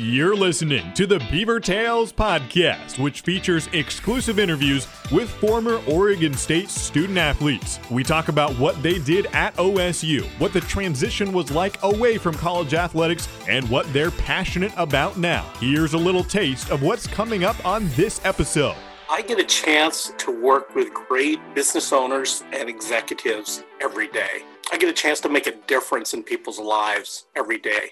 You're 0.00 0.36
listening 0.36 0.92
to 0.92 1.08
the 1.08 1.18
Beaver 1.28 1.58
Tales 1.58 2.12
podcast, 2.12 3.00
which 3.00 3.22
features 3.22 3.68
exclusive 3.72 4.38
interviews 4.38 4.86
with 5.10 5.28
former 5.28 5.82
Oregon 5.88 6.34
State 6.34 6.68
student 6.68 7.18
athletes. 7.18 7.80
We 7.90 8.04
talk 8.04 8.28
about 8.28 8.52
what 8.60 8.80
they 8.80 9.00
did 9.00 9.26
at 9.32 9.56
OSU, 9.56 10.24
what 10.38 10.52
the 10.52 10.60
transition 10.60 11.32
was 11.32 11.50
like 11.50 11.82
away 11.82 12.16
from 12.16 12.34
college 12.34 12.74
athletics, 12.74 13.26
and 13.48 13.68
what 13.68 13.92
they're 13.92 14.12
passionate 14.12 14.70
about 14.76 15.16
now. 15.16 15.50
Here's 15.58 15.94
a 15.94 15.98
little 15.98 16.22
taste 16.22 16.70
of 16.70 16.80
what's 16.80 17.08
coming 17.08 17.42
up 17.42 17.66
on 17.66 17.88
this 17.96 18.20
episode. 18.24 18.76
I 19.10 19.22
get 19.22 19.40
a 19.40 19.44
chance 19.44 20.12
to 20.18 20.30
work 20.30 20.76
with 20.76 20.94
great 20.94 21.40
business 21.56 21.92
owners 21.92 22.44
and 22.52 22.68
executives 22.68 23.64
every 23.80 24.06
day. 24.06 24.44
I 24.70 24.78
get 24.78 24.88
a 24.88 24.92
chance 24.92 25.18
to 25.22 25.28
make 25.28 25.48
a 25.48 25.56
difference 25.66 26.14
in 26.14 26.22
people's 26.22 26.60
lives 26.60 27.26
every 27.34 27.58
day. 27.58 27.90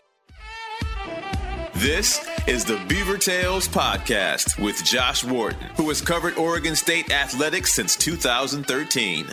This 1.81 2.27
is 2.47 2.65
the 2.65 2.83
Beaver 2.89 3.19
Tales 3.19 3.69
Podcast 3.69 4.59
with 4.59 4.83
Josh 4.83 5.23
Worden, 5.23 5.59
who 5.77 5.91
has 5.91 6.01
covered 6.01 6.39
Oregon 6.39 6.75
State 6.75 7.11
athletics 7.11 7.75
since 7.75 7.97
2013. 7.97 9.27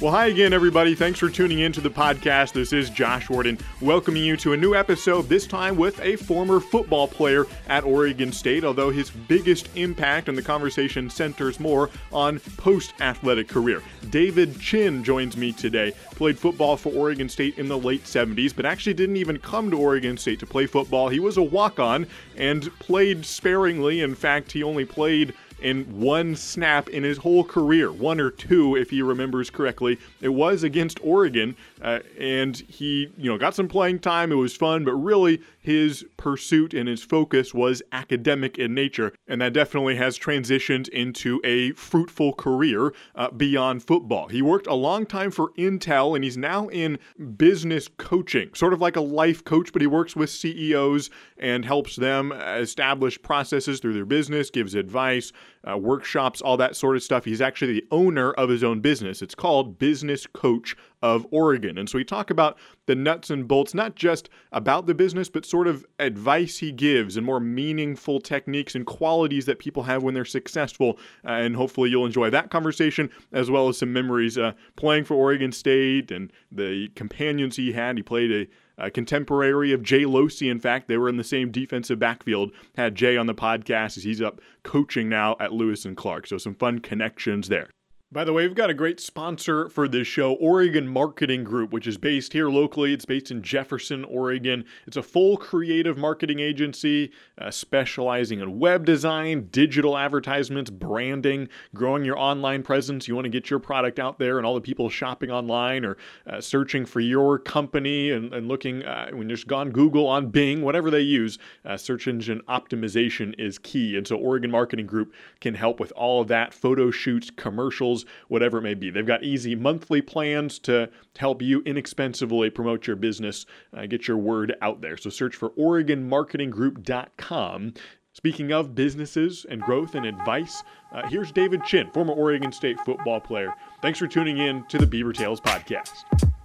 Well, 0.00 0.12
hi 0.12 0.28
again, 0.28 0.52
everybody. 0.52 0.94
Thanks 0.94 1.18
for 1.18 1.28
tuning 1.28 1.58
in 1.58 1.72
to 1.72 1.80
the 1.80 1.90
podcast. 1.90 2.52
This 2.52 2.72
is 2.72 2.88
Josh 2.88 3.28
Worden 3.28 3.58
welcoming 3.80 4.22
you 4.22 4.36
to 4.36 4.52
a 4.52 4.56
new 4.56 4.76
episode, 4.76 5.22
this 5.28 5.44
time 5.44 5.76
with 5.76 5.98
a 6.00 6.14
former 6.14 6.60
football 6.60 7.08
player 7.08 7.46
at 7.66 7.82
Oregon 7.82 8.30
State, 8.30 8.62
although 8.62 8.90
his 8.90 9.10
biggest 9.10 9.68
impact 9.74 10.28
and 10.28 10.38
the 10.38 10.42
conversation 10.42 11.10
centers 11.10 11.58
more 11.58 11.90
on 12.12 12.38
post 12.58 12.94
athletic 13.00 13.48
career. 13.48 13.82
David 14.08 14.60
Chin 14.60 15.02
joins 15.02 15.36
me 15.36 15.50
today. 15.50 15.92
Played 16.12 16.38
football 16.38 16.76
for 16.76 16.92
Oregon 16.92 17.28
State 17.28 17.58
in 17.58 17.66
the 17.66 17.76
late 17.76 18.04
70s, 18.04 18.54
but 18.54 18.64
actually 18.64 18.94
didn't 18.94 19.16
even 19.16 19.36
come 19.40 19.68
to 19.72 19.78
Oregon 19.80 20.16
State 20.16 20.38
to 20.38 20.46
play 20.46 20.66
football. 20.66 21.08
He 21.08 21.18
was 21.18 21.38
a 21.38 21.42
walk 21.42 21.80
on 21.80 22.06
and 22.36 22.70
played 22.78 23.26
sparingly. 23.26 24.02
In 24.02 24.14
fact, 24.14 24.52
he 24.52 24.62
only 24.62 24.84
played 24.84 25.34
in 25.60 26.00
one 26.00 26.36
snap 26.36 26.88
in 26.88 27.02
his 27.04 27.18
whole 27.18 27.44
career, 27.44 27.90
one 27.90 28.20
or 28.20 28.30
two, 28.30 28.76
if 28.76 28.90
he 28.90 29.02
remembers 29.02 29.50
correctly. 29.50 29.98
It 30.20 30.30
was 30.30 30.62
against 30.62 30.98
Oregon, 31.02 31.56
uh, 31.82 32.00
and 32.18 32.56
he, 32.68 33.10
you 33.16 33.30
know, 33.30 33.38
got 33.38 33.54
some 33.54 33.68
playing 33.68 34.00
time. 34.00 34.32
It 34.32 34.36
was 34.36 34.56
fun, 34.56 34.84
but 34.84 34.94
really 34.94 35.40
his 35.58 36.04
pursuit 36.16 36.74
and 36.74 36.88
his 36.88 37.02
focus 37.02 37.52
was 37.52 37.82
academic 37.92 38.58
in 38.58 38.74
nature, 38.74 39.12
and 39.26 39.40
that 39.40 39.52
definitely 39.52 39.96
has 39.96 40.18
transitioned 40.18 40.88
into 40.88 41.40
a 41.44 41.72
fruitful 41.72 42.32
career 42.32 42.92
uh, 43.14 43.30
beyond 43.30 43.82
football. 43.82 44.28
He 44.28 44.42
worked 44.42 44.66
a 44.66 44.74
long 44.74 45.06
time 45.06 45.30
for 45.30 45.50
Intel, 45.58 46.14
and 46.14 46.24
he's 46.24 46.36
now 46.36 46.68
in 46.68 46.98
business 47.36 47.88
coaching, 47.98 48.54
sort 48.54 48.72
of 48.72 48.80
like 48.80 48.96
a 48.96 49.00
life 49.00 49.44
coach, 49.44 49.72
but 49.72 49.82
he 49.82 49.86
works 49.86 50.16
with 50.16 50.30
CEOs 50.30 51.10
and 51.36 51.64
helps 51.64 51.96
them 51.96 52.32
establish 52.32 53.20
processes 53.20 53.80
through 53.80 53.94
their 53.94 54.04
business, 54.04 54.50
gives 54.50 54.74
advice, 54.74 55.32
uh, 55.68 55.76
workshops, 55.76 56.40
all 56.40 56.56
that 56.56 56.76
sort 56.76 56.96
of 56.96 57.02
stuff. 57.02 57.24
He's 57.24 57.40
actually 57.40 57.74
the 57.74 57.86
owner 57.90 58.32
of 58.32 58.48
his 58.48 58.64
own 58.64 58.80
business. 58.80 59.22
It's 59.22 59.34
called 59.34 59.78
Business 59.78 60.26
Coach 60.26 60.76
of 61.02 61.26
Oregon. 61.30 61.78
And 61.78 61.88
so 61.88 61.98
we 61.98 62.04
talk 62.04 62.30
about 62.30 62.58
the 62.86 62.94
nuts 62.94 63.30
and 63.30 63.46
bolts, 63.46 63.74
not 63.74 63.94
just 63.94 64.28
about 64.52 64.86
the 64.86 64.94
business, 64.94 65.28
but 65.28 65.44
sort 65.44 65.68
of 65.68 65.84
advice 65.98 66.58
he 66.58 66.72
gives 66.72 67.16
and 67.16 67.24
more 67.24 67.40
meaningful 67.40 68.20
techniques 68.20 68.74
and 68.74 68.86
qualities 68.86 69.46
that 69.46 69.58
people 69.58 69.84
have 69.84 70.02
when 70.02 70.14
they're 70.14 70.24
successful. 70.24 70.98
Uh, 71.24 71.32
and 71.32 71.56
hopefully 71.56 71.90
you'll 71.90 72.06
enjoy 72.06 72.30
that 72.30 72.50
conversation 72.50 73.10
as 73.32 73.50
well 73.50 73.68
as 73.68 73.78
some 73.78 73.92
memories 73.92 74.36
uh, 74.36 74.52
playing 74.76 75.04
for 75.04 75.14
Oregon 75.14 75.52
State 75.52 76.10
and 76.10 76.32
the 76.50 76.88
companions 76.94 77.56
he 77.56 77.72
had. 77.72 77.96
He 77.96 78.02
played 78.02 78.32
a 78.32 78.48
a 78.78 78.90
contemporary 78.90 79.72
of 79.72 79.82
Jay 79.82 80.04
Locey. 80.04 80.48
In 80.48 80.60
fact, 80.60 80.86
they 80.86 80.96
were 80.96 81.08
in 81.08 81.16
the 81.16 81.24
same 81.24 81.50
defensive 81.50 81.98
backfield. 81.98 82.52
Had 82.76 82.94
Jay 82.94 83.16
on 83.16 83.26
the 83.26 83.34
podcast 83.34 83.96
as 83.96 84.04
he's 84.04 84.22
up 84.22 84.40
coaching 84.62 85.08
now 85.08 85.36
at 85.40 85.52
Lewis 85.52 85.84
and 85.84 85.96
Clark. 85.96 86.28
So 86.28 86.38
some 86.38 86.54
fun 86.54 86.78
connections 86.78 87.48
there. 87.48 87.68
By 88.10 88.24
the 88.24 88.32
way, 88.32 88.46
we've 88.46 88.56
got 88.56 88.70
a 88.70 88.74
great 88.74 89.00
sponsor 89.00 89.68
for 89.68 89.86
this 89.86 90.06
show, 90.06 90.32
Oregon 90.32 90.88
Marketing 90.88 91.44
Group, 91.44 91.74
which 91.74 91.86
is 91.86 91.98
based 91.98 92.32
here 92.32 92.48
locally. 92.48 92.94
It's 92.94 93.04
based 93.04 93.30
in 93.30 93.42
Jefferson, 93.42 94.02
Oregon. 94.04 94.64
It's 94.86 94.96
a 94.96 95.02
full 95.02 95.36
creative 95.36 95.98
marketing 95.98 96.40
agency 96.40 97.12
uh, 97.36 97.50
specializing 97.50 98.40
in 98.40 98.58
web 98.58 98.86
design, 98.86 99.48
digital 99.50 99.98
advertisements, 99.98 100.70
branding, 100.70 101.50
growing 101.74 102.02
your 102.02 102.18
online 102.18 102.62
presence. 102.62 103.06
You 103.06 103.14
want 103.14 103.26
to 103.26 103.30
get 103.30 103.50
your 103.50 103.58
product 103.58 103.98
out 103.98 104.18
there 104.18 104.38
and 104.38 104.46
all 104.46 104.54
the 104.54 104.62
people 104.62 104.88
shopping 104.88 105.30
online 105.30 105.84
or 105.84 105.98
uh, 106.26 106.40
searching 106.40 106.86
for 106.86 107.00
your 107.00 107.38
company 107.38 108.12
and, 108.12 108.32
and 108.32 108.48
looking, 108.48 108.86
uh, 108.86 109.10
when 109.10 109.28
you're 109.28 109.36
just 109.36 109.48
gone 109.48 109.68
Google 109.68 110.06
on 110.06 110.30
Bing, 110.30 110.62
whatever 110.62 110.90
they 110.90 111.02
use, 111.02 111.38
uh, 111.66 111.76
search 111.76 112.08
engine 112.08 112.40
optimization 112.48 113.34
is 113.38 113.58
key. 113.58 113.98
And 113.98 114.06
so 114.08 114.16
Oregon 114.16 114.50
Marketing 114.50 114.86
Group 114.86 115.12
can 115.42 115.52
help 115.52 115.78
with 115.78 115.92
all 115.92 116.22
of 116.22 116.28
that 116.28 116.54
photo 116.54 116.90
shoots, 116.90 117.30
commercials 117.36 117.97
whatever 118.28 118.58
it 118.58 118.62
may 118.62 118.74
be. 118.74 118.90
They've 118.90 119.06
got 119.06 119.22
easy 119.22 119.54
monthly 119.54 120.02
plans 120.02 120.58
to 120.60 120.88
help 121.16 121.42
you 121.42 121.62
inexpensively 121.64 122.50
promote 122.50 122.86
your 122.86 122.96
business, 122.96 123.46
uh, 123.76 123.86
get 123.86 124.08
your 124.08 124.18
word 124.18 124.56
out 124.62 124.80
there. 124.80 124.96
So 124.96 125.10
search 125.10 125.36
for 125.36 125.50
OregonMarketingGroup.com. 125.50 127.74
Speaking 128.14 128.52
of 128.52 128.74
businesses 128.74 129.46
and 129.48 129.62
growth 129.62 129.94
and 129.94 130.04
advice, 130.04 130.64
uh, 130.92 131.08
here's 131.08 131.30
David 131.30 131.62
Chin, 131.64 131.88
former 131.92 132.14
Oregon 132.14 132.50
State 132.50 132.80
football 132.80 133.20
player. 133.20 133.54
Thanks 133.80 134.00
for 134.00 134.08
tuning 134.08 134.38
in 134.38 134.64
to 134.66 134.78
the 134.78 134.86
Beaver 134.86 135.12
Tales 135.12 135.40
podcast. 135.40 136.37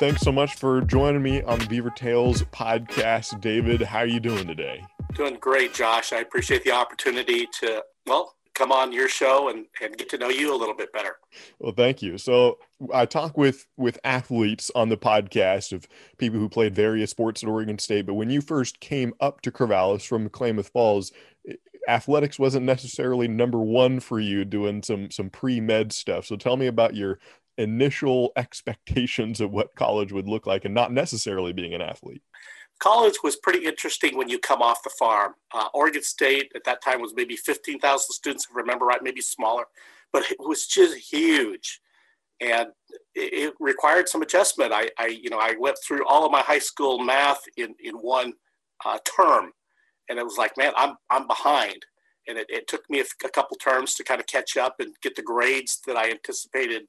Thanks 0.00 0.22
so 0.22 0.32
much 0.32 0.54
for 0.54 0.80
joining 0.80 1.20
me 1.20 1.42
on 1.42 1.58
the 1.58 1.66
Beaver 1.66 1.90
Tales 1.90 2.42
podcast, 2.44 3.38
David. 3.42 3.82
How 3.82 3.98
are 3.98 4.06
you 4.06 4.18
doing 4.18 4.46
today? 4.46 4.82
Doing 5.12 5.36
great, 5.38 5.74
Josh. 5.74 6.14
I 6.14 6.20
appreciate 6.20 6.64
the 6.64 6.70
opportunity 6.70 7.46
to, 7.60 7.84
well, 8.06 8.34
come 8.54 8.72
on 8.72 8.92
your 8.92 9.10
show 9.10 9.50
and, 9.50 9.66
and 9.82 9.98
get 9.98 10.08
to 10.08 10.16
know 10.16 10.30
you 10.30 10.54
a 10.54 10.56
little 10.56 10.74
bit 10.74 10.90
better. 10.94 11.16
Well, 11.58 11.74
thank 11.76 12.00
you. 12.00 12.16
So 12.16 12.56
I 12.94 13.04
talk 13.04 13.36
with 13.36 13.66
with 13.76 13.98
athletes 14.02 14.70
on 14.74 14.88
the 14.88 14.96
podcast 14.96 15.70
of 15.74 15.86
people 16.16 16.40
who 16.40 16.48
played 16.48 16.74
various 16.74 17.10
sports 17.10 17.42
at 17.42 17.50
Oregon 17.50 17.78
State. 17.78 18.06
But 18.06 18.14
when 18.14 18.30
you 18.30 18.40
first 18.40 18.80
came 18.80 19.12
up 19.20 19.42
to 19.42 19.52
Corvallis 19.52 20.06
from 20.06 20.30
Klamath 20.30 20.70
Falls, 20.70 21.12
athletics 21.88 22.38
wasn't 22.38 22.64
necessarily 22.64 23.28
number 23.28 23.58
one 23.58 24.00
for 24.00 24.20
you 24.20 24.44
doing 24.44 24.82
some 24.82 25.10
some 25.10 25.28
pre 25.28 25.60
med 25.60 25.92
stuff. 25.92 26.24
So 26.24 26.36
tell 26.36 26.56
me 26.56 26.68
about 26.68 26.94
your 26.94 27.18
initial 27.60 28.32
expectations 28.36 29.40
of 29.40 29.50
what 29.50 29.74
college 29.74 30.12
would 30.12 30.28
look 30.28 30.46
like 30.46 30.64
and 30.64 30.74
not 30.74 30.92
necessarily 30.92 31.52
being 31.52 31.74
an 31.74 31.82
athlete? 31.82 32.22
College 32.80 33.16
was 33.22 33.36
pretty 33.36 33.66
interesting 33.66 34.16
when 34.16 34.28
you 34.28 34.38
come 34.38 34.62
off 34.62 34.82
the 34.82 34.90
farm. 34.98 35.34
Uh, 35.52 35.68
Oregon 35.74 36.02
State 36.02 36.50
at 36.54 36.64
that 36.64 36.82
time 36.82 37.00
was 37.00 37.12
maybe 37.14 37.36
15,000 37.36 38.12
students, 38.12 38.46
if 38.46 38.56
I 38.56 38.60
remember 38.60 38.86
right, 38.86 39.02
maybe 39.02 39.20
smaller, 39.20 39.64
but 40.12 40.28
it 40.30 40.38
was 40.40 40.66
just 40.66 40.96
huge. 40.96 41.80
And 42.40 42.68
it, 43.14 43.52
required 43.60 44.08
some 44.08 44.22
adjustment. 44.22 44.72
I, 44.72 44.88
I, 44.98 45.08
you 45.08 45.28
know, 45.28 45.38
I 45.38 45.56
went 45.60 45.76
through 45.86 46.06
all 46.06 46.24
of 46.24 46.32
my 46.32 46.40
high 46.40 46.58
school 46.58 46.98
math 46.98 47.42
in, 47.58 47.74
in 47.84 47.96
one 47.96 48.32
uh, 48.86 48.98
term, 49.04 49.52
and 50.08 50.18
it 50.18 50.24
was 50.24 50.38
like, 50.38 50.56
man, 50.56 50.72
I'm, 50.74 50.96
I'm 51.10 51.26
behind. 51.26 51.84
And 52.28 52.38
it, 52.38 52.46
it 52.48 52.66
took 52.66 52.88
me 52.88 53.00
a, 53.00 53.04
a 53.26 53.28
couple 53.28 53.58
terms 53.58 53.94
to 53.96 54.04
kind 54.04 54.20
of 54.20 54.26
catch 54.26 54.56
up 54.56 54.76
and 54.78 54.94
get 55.02 55.16
the 55.16 55.22
grades 55.22 55.80
that 55.86 55.96
I 55.96 56.10
anticipated 56.10 56.84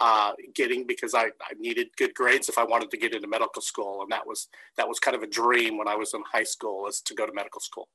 uh, 0.00 0.32
getting 0.54 0.86
because 0.86 1.14
I, 1.14 1.26
I 1.26 1.54
needed 1.58 1.88
good 1.96 2.14
grades 2.14 2.48
if 2.48 2.58
I 2.58 2.64
wanted 2.64 2.90
to 2.90 2.96
get 2.96 3.14
into 3.14 3.28
medical 3.28 3.62
school, 3.62 4.02
and 4.02 4.10
that 4.12 4.26
was 4.26 4.48
that 4.76 4.88
was 4.88 4.98
kind 4.98 5.16
of 5.16 5.22
a 5.22 5.26
dream 5.26 5.78
when 5.78 5.88
I 5.88 5.96
was 5.96 6.14
in 6.14 6.22
high 6.30 6.44
school 6.44 6.86
is 6.86 7.00
to 7.02 7.14
go 7.14 7.26
to 7.26 7.32
medical 7.32 7.60
school, 7.60 7.88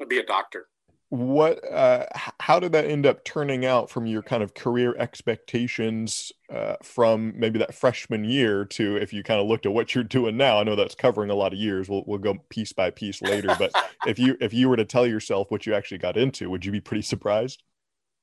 to 0.00 0.06
be 0.06 0.18
a 0.18 0.24
doctor. 0.24 0.68
What? 1.12 1.62
Uh, 1.70 2.06
how 2.40 2.58
did 2.58 2.72
that 2.72 2.86
end 2.86 3.04
up 3.04 3.22
turning 3.22 3.66
out 3.66 3.90
from 3.90 4.06
your 4.06 4.22
kind 4.22 4.42
of 4.42 4.54
career 4.54 4.96
expectations 4.96 6.32
uh, 6.50 6.76
from 6.82 7.34
maybe 7.36 7.58
that 7.58 7.74
freshman 7.74 8.24
year 8.24 8.64
to 8.64 8.96
if 8.96 9.12
you 9.12 9.22
kind 9.22 9.38
of 9.38 9.46
looked 9.46 9.66
at 9.66 9.72
what 9.72 9.94
you're 9.94 10.04
doing 10.04 10.38
now? 10.38 10.58
I 10.58 10.62
know 10.62 10.74
that's 10.74 10.94
covering 10.94 11.28
a 11.28 11.34
lot 11.34 11.52
of 11.52 11.58
years. 11.58 11.86
We'll 11.88 12.04
we'll 12.06 12.18
go 12.18 12.38
piece 12.48 12.72
by 12.72 12.90
piece 12.90 13.20
later, 13.20 13.54
but 13.58 13.72
if 14.06 14.18
you 14.18 14.38
if 14.40 14.54
you 14.54 14.70
were 14.70 14.76
to 14.76 14.86
tell 14.86 15.06
yourself 15.06 15.50
what 15.50 15.66
you 15.66 15.74
actually 15.74 15.98
got 15.98 16.16
into, 16.16 16.48
would 16.48 16.64
you 16.64 16.72
be 16.72 16.80
pretty 16.80 17.02
surprised? 17.02 17.62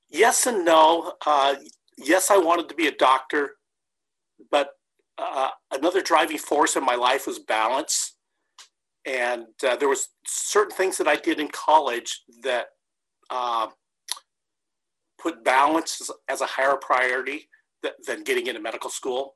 Yes 0.10 0.48
and 0.48 0.65
no. 0.65 1.13
Uh, 1.24 1.57
yes, 2.04 2.31
I 2.31 2.38
wanted 2.38 2.69
to 2.69 2.75
be 2.75 2.88
a 2.88 2.96
doctor, 2.96 3.51
but 4.51 4.69
uh, 5.18 5.50
another 5.72 6.01
driving 6.01 6.38
force 6.38 6.75
in 6.75 6.86
my 6.86 6.96
life 6.96 7.28
was 7.28 7.40
balance. 7.40 8.16
And 9.06 9.46
uh, 9.68 9.75
there 9.75 9.90
was 9.90 10.10
certain 10.25 10.75
things 10.75 10.98
that 10.98 11.07
I 11.07 11.16
did 11.16 11.40
in 11.40 11.50
college 11.50 12.22
that 12.44 12.68
uh, 13.30 13.68
put 15.22 15.44
balance 15.44 16.10
as 16.30 16.42
a 16.42 16.46
higher 16.46 16.78
priority 16.78 17.50
th- 17.84 17.96
than 18.06 18.24
getting 18.24 18.48
into 18.48 18.62
medical 18.62 18.90
school. 18.90 19.36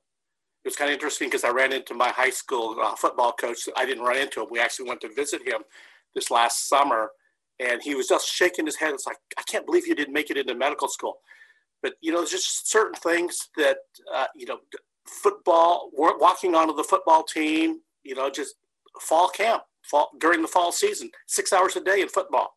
It 0.63 0.69
was 0.69 0.75
kind 0.75 0.89
of 0.89 0.93
interesting 0.93 1.27
because 1.27 1.43
I 1.43 1.49
ran 1.49 1.73
into 1.73 1.93
my 1.93 2.09
high 2.09 2.29
school 2.29 2.77
uh, 2.81 2.95
football 2.95 3.33
coach. 3.33 3.67
I 3.75 3.85
didn't 3.85 4.03
run 4.03 4.17
into 4.17 4.41
him. 4.41 4.47
We 4.49 4.59
actually 4.59 4.87
went 4.87 5.01
to 5.01 5.13
visit 5.13 5.45
him 5.45 5.61
this 6.15 6.31
last 6.31 6.69
summer, 6.69 7.09
and 7.59 7.81
he 7.81 7.95
was 7.95 8.07
just 8.07 8.27
shaking 8.27 8.65
his 8.65 8.77
head. 8.77 8.93
It's 8.93 9.05
like, 9.05 9.17
I 9.37 9.41
can't 9.43 9.65
believe 9.65 9.87
you 9.87 9.95
didn't 9.95 10.13
make 10.13 10.29
it 10.29 10.37
into 10.37 10.55
medical 10.55 10.87
school 10.87 11.17
But 11.83 11.93
you 12.01 12.11
know, 12.11 12.19
there's 12.19 12.31
just 12.31 12.71
certain 12.71 12.95
things 12.95 13.49
that 13.57 13.77
uh, 14.11 14.25
you 14.35 14.47
know, 14.47 14.57
football, 15.07 15.91
walking 15.93 16.55
onto 16.55 16.75
the 16.75 16.83
football 16.83 17.23
team, 17.23 17.79
you 18.03 18.15
know, 18.15 18.29
just 18.29 18.55
fall 19.01 19.29
camp, 19.29 19.63
fall 19.83 20.09
during 20.19 20.41
the 20.41 20.47
fall 20.47 20.71
season, 20.71 21.11
six 21.27 21.53
hours 21.53 21.75
a 21.75 21.81
day 21.81 22.01
in 22.01 22.09
football. 22.09 22.55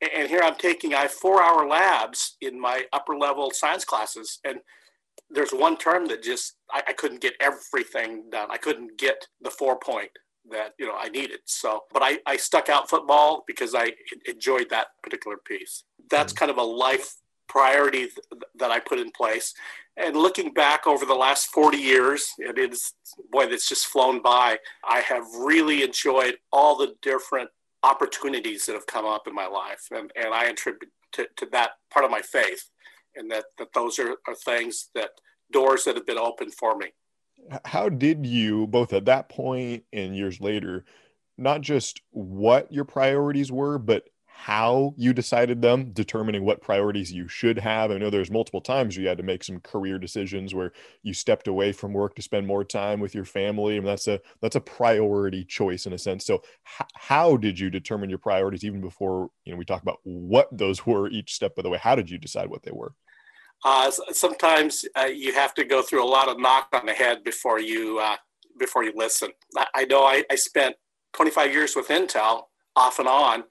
And 0.00 0.28
here 0.28 0.40
I'm 0.42 0.56
taking, 0.56 0.94
I 0.94 1.02
have 1.02 1.12
four 1.12 1.42
hour 1.42 1.68
labs 1.68 2.36
in 2.40 2.58
my 2.58 2.84
upper 2.92 3.16
level 3.18 3.50
science 3.50 3.84
classes. 3.84 4.38
And 4.44 4.60
there's 5.28 5.52
one 5.52 5.76
term 5.76 6.06
that 6.06 6.22
just, 6.22 6.54
I, 6.70 6.82
I 6.88 6.92
couldn't 6.94 7.20
get 7.20 7.34
everything 7.38 8.30
done. 8.30 8.48
I 8.50 8.56
couldn't 8.56 8.98
get 8.98 9.26
the 9.42 9.50
four 9.50 9.78
point 9.78 10.10
that, 10.50 10.72
you 10.78 10.86
know, 10.86 10.94
I 10.98 11.10
needed. 11.10 11.40
So, 11.44 11.82
but 11.92 12.02
I, 12.02 12.18
I 12.24 12.38
stuck 12.38 12.70
out 12.70 12.88
football 12.88 13.44
because 13.46 13.74
I 13.74 13.92
enjoyed 14.26 14.70
that 14.70 14.86
particular 15.02 15.36
piece. 15.36 15.84
That's 16.08 16.32
mm. 16.32 16.36
kind 16.36 16.50
of 16.50 16.56
a 16.56 16.62
life 16.62 17.16
priority 17.50 18.06
th- 18.06 18.42
that 18.56 18.70
I 18.70 18.78
put 18.78 19.00
in 19.00 19.10
place. 19.10 19.52
And 19.96 20.16
looking 20.16 20.52
back 20.54 20.86
over 20.86 21.04
the 21.04 21.14
last 21.14 21.46
40 21.48 21.76
years, 21.76 22.28
it 22.38 22.58
is, 22.58 22.92
boy, 23.30 23.46
that's 23.48 23.68
just 23.68 23.86
flown 23.86 24.22
by. 24.22 24.58
I 24.88 25.00
have 25.00 25.24
really 25.38 25.82
enjoyed 25.82 26.36
all 26.52 26.76
the 26.76 26.94
different 27.02 27.50
opportunities 27.82 28.66
that 28.66 28.74
have 28.74 28.86
come 28.86 29.04
up 29.04 29.26
in 29.26 29.34
my 29.34 29.46
life. 29.46 29.88
And, 29.90 30.10
and 30.14 30.32
I 30.32 30.44
attribute 30.44 30.92
to, 31.12 31.26
to 31.36 31.46
that 31.52 31.72
part 31.92 32.04
of 32.04 32.10
my 32.10 32.22
faith 32.22 32.70
and 33.16 33.30
that, 33.30 33.44
that 33.58 33.72
those 33.74 33.98
are, 33.98 34.14
are 34.28 34.34
things 34.34 34.90
that 34.94 35.10
doors 35.52 35.84
that 35.84 35.96
have 35.96 36.06
been 36.06 36.18
opened 36.18 36.54
for 36.54 36.76
me. 36.76 36.86
How 37.64 37.88
did 37.88 38.24
you, 38.24 38.68
both 38.68 38.92
at 38.92 39.06
that 39.06 39.28
point 39.28 39.84
and 39.92 40.16
years 40.16 40.40
later, 40.40 40.84
not 41.36 41.62
just 41.62 42.00
what 42.10 42.70
your 42.70 42.84
priorities 42.84 43.50
were, 43.50 43.78
but 43.78 44.04
how 44.40 44.94
you 44.96 45.12
decided 45.12 45.60
them, 45.60 45.92
determining 45.92 46.46
what 46.46 46.62
priorities 46.62 47.12
you 47.12 47.28
should 47.28 47.58
have. 47.58 47.90
I 47.90 47.98
know 47.98 48.08
there's 48.08 48.30
multiple 48.30 48.62
times 48.62 48.96
you 48.96 49.06
had 49.06 49.18
to 49.18 49.22
make 49.22 49.44
some 49.44 49.60
career 49.60 49.98
decisions 49.98 50.54
where 50.54 50.72
you 51.02 51.12
stepped 51.12 51.46
away 51.46 51.72
from 51.72 51.92
work 51.92 52.14
to 52.14 52.22
spend 52.22 52.46
more 52.46 52.64
time 52.64 53.00
with 53.00 53.14
your 53.14 53.26
family. 53.26 53.76
I 53.76 53.80
mean, 53.80 53.86
that's 53.86 54.08
a 54.08 54.18
that's 54.40 54.56
a 54.56 54.60
priority 54.62 55.44
choice 55.44 55.84
in 55.84 55.92
a 55.92 55.98
sense. 55.98 56.24
So, 56.24 56.36
h- 56.80 56.86
how 56.94 57.36
did 57.36 57.58
you 57.58 57.68
determine 57.68 58.08
your 58.08 58.18
priorities 58.18 58.64
even 58.64 58.80
before 58.80 59.28
you 59.44 59.52
know 59.52 59.58
we 59.58 59.66
talk 59.66 59.82
about 59.82 59.98
what 60.04 60.48
those 60.56 60.86
were 60.86 61.10
each 61.10 61.34
step 61.34 61.58
of 61.58 61.64
the 61.64 61.68
way? 61.68 61.78
How 61.78 61.94
did 61.94 62.08
you 62.08 62.16
decide 62.16 62.48
what 62.48 62.62
they 62.62 62.72
were? 62.72 62.94
Uh, 63.62 63.90
sometimes 64.12 64.86
uh, 64.98 65.04
you 65.04 65.34
have 65.34 65.52
to 65.52 65.64
go 65.64 65.82
through 65.82 66.02
a 66.02 66.08
lot 66.08 66.30
of 66.30 66.40
knock 66.40 66.68
on 66.72 66.86
the 66.86 66.94
head 66.94 67.22
before 67.24 67.60
you 67.60 67.98
uh, 67.98 68.16
before 68.58 68.84
you 68.84 68.92
listen. 68.96 69.32
I, 69.54 69.66
I 69.74 69.84
know 69.84 70.04
I, 70.04 70.24
I 70.30 70.36
spent 70.36 70.76
25 71.12 71.52
years 71.52 71.76
with 71.76 71.88
Intel 71.88 72.44
off 72.74 72.98
and 73.00 73.08
on 73.08 73.44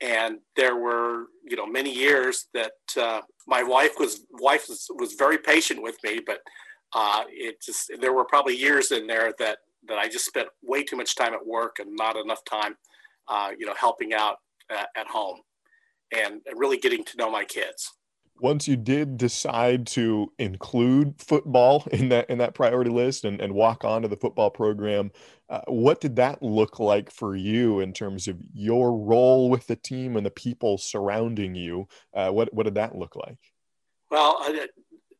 and 0.00 0.38
there 0.56 0.76
were 0.76 1.26
you 1.44 1.56
know 1.56 1.66
many 1.66 1.92
years 1.92 2.46
that 2.54 2.72
uh, 2.96 3.20
my 3.46 3.62
wife 3.62 3.92
was 3.98 4.24
wife 4.30 4.68
was, 4.68 4.86
was 4.98 5.14
very 5.14 5.38
patient 5.38 5.82
with 5.82 5.96
me 6.04 6.20
but 6.26 6.40
uh, 6.94 7.24
it 7.28 7.60
just 7.62 7.90
there 8.00 8.12
were 8.12 8.24
probably 8.24 8.56
years 8.56 8.92
in 8.92 9.06
there 9.06 9.32
that 9.38 9.58
that 9.86 9.98
I 9.98 10.08
just 10.08 10.24
spent 10.24 10.48
way 10.62 10.82
too 10.82 10.96
much 10.96 11.14
time 11.14 11.34
at 11.34 11.46
work 11.46 11.78
and 11.78 11.94
not 11.94 12.16
enough 12.16 12.44
time 12.44 12.76
uh, 13.28 13.50
you 13.58 13.66
know 13.66 13.74
helping 13.78 14.14
out 14.14 14.36
at, 14.70 14.88
at 14.96 15.06
home 15.06 15.40
and 16.16 16.40
really 16.54 16.78
getting 16.78 17.04
to 17.04 17.16
know 17.16 17.30
my 17.30 17.44
kids 17.44 17.92
once 18.40 18.66
you 18.66 18.76
did 18.76 19.16
decide 19.16 19.86
to 19.86 20.32
include 20.38 21.14
football 21.18 21.86
in 21.92 22.08
that 22.08 22.28
in 22.28 22.38
that 22.38 22.54
priority 22.54 22.90
list 22.90 23.24
and, 23.24 23.40
and 23.40 23.54
walk 23.54 23.84
onto 23.84 24.08
the 24.08 24.16
football 24.16 24.50
program 24.50 25.10
uh, 25.50 25.60
what 25.68 26.00
did 26.00 26.16
that 26.16 26.42
look 26.42 26.80
like 26.80 27.10
for 27.10 27.36
you 27.36 27.80
in 27.80 27.92
terms 27.92 28.28
of 28.28 28.38
your 28.54 28.96
role 28.96 29.50
with 29.50 29.66
the 29.66 29.76
team 29.76 30.16
and 30.16 30.24
the 30.24 30.30
people 30.30 30.78
surrounding 30.78 31.54
you? 31.54 31.86
Uh, 32.14 32.30
what 32.30 32.52
what 32.54 32.64
did 32.64 32.74
that 32.74 32.96
look 32.96 33.14
like? 33.14 33.38
Well 34.10 34.38
uh, 34.40 34.66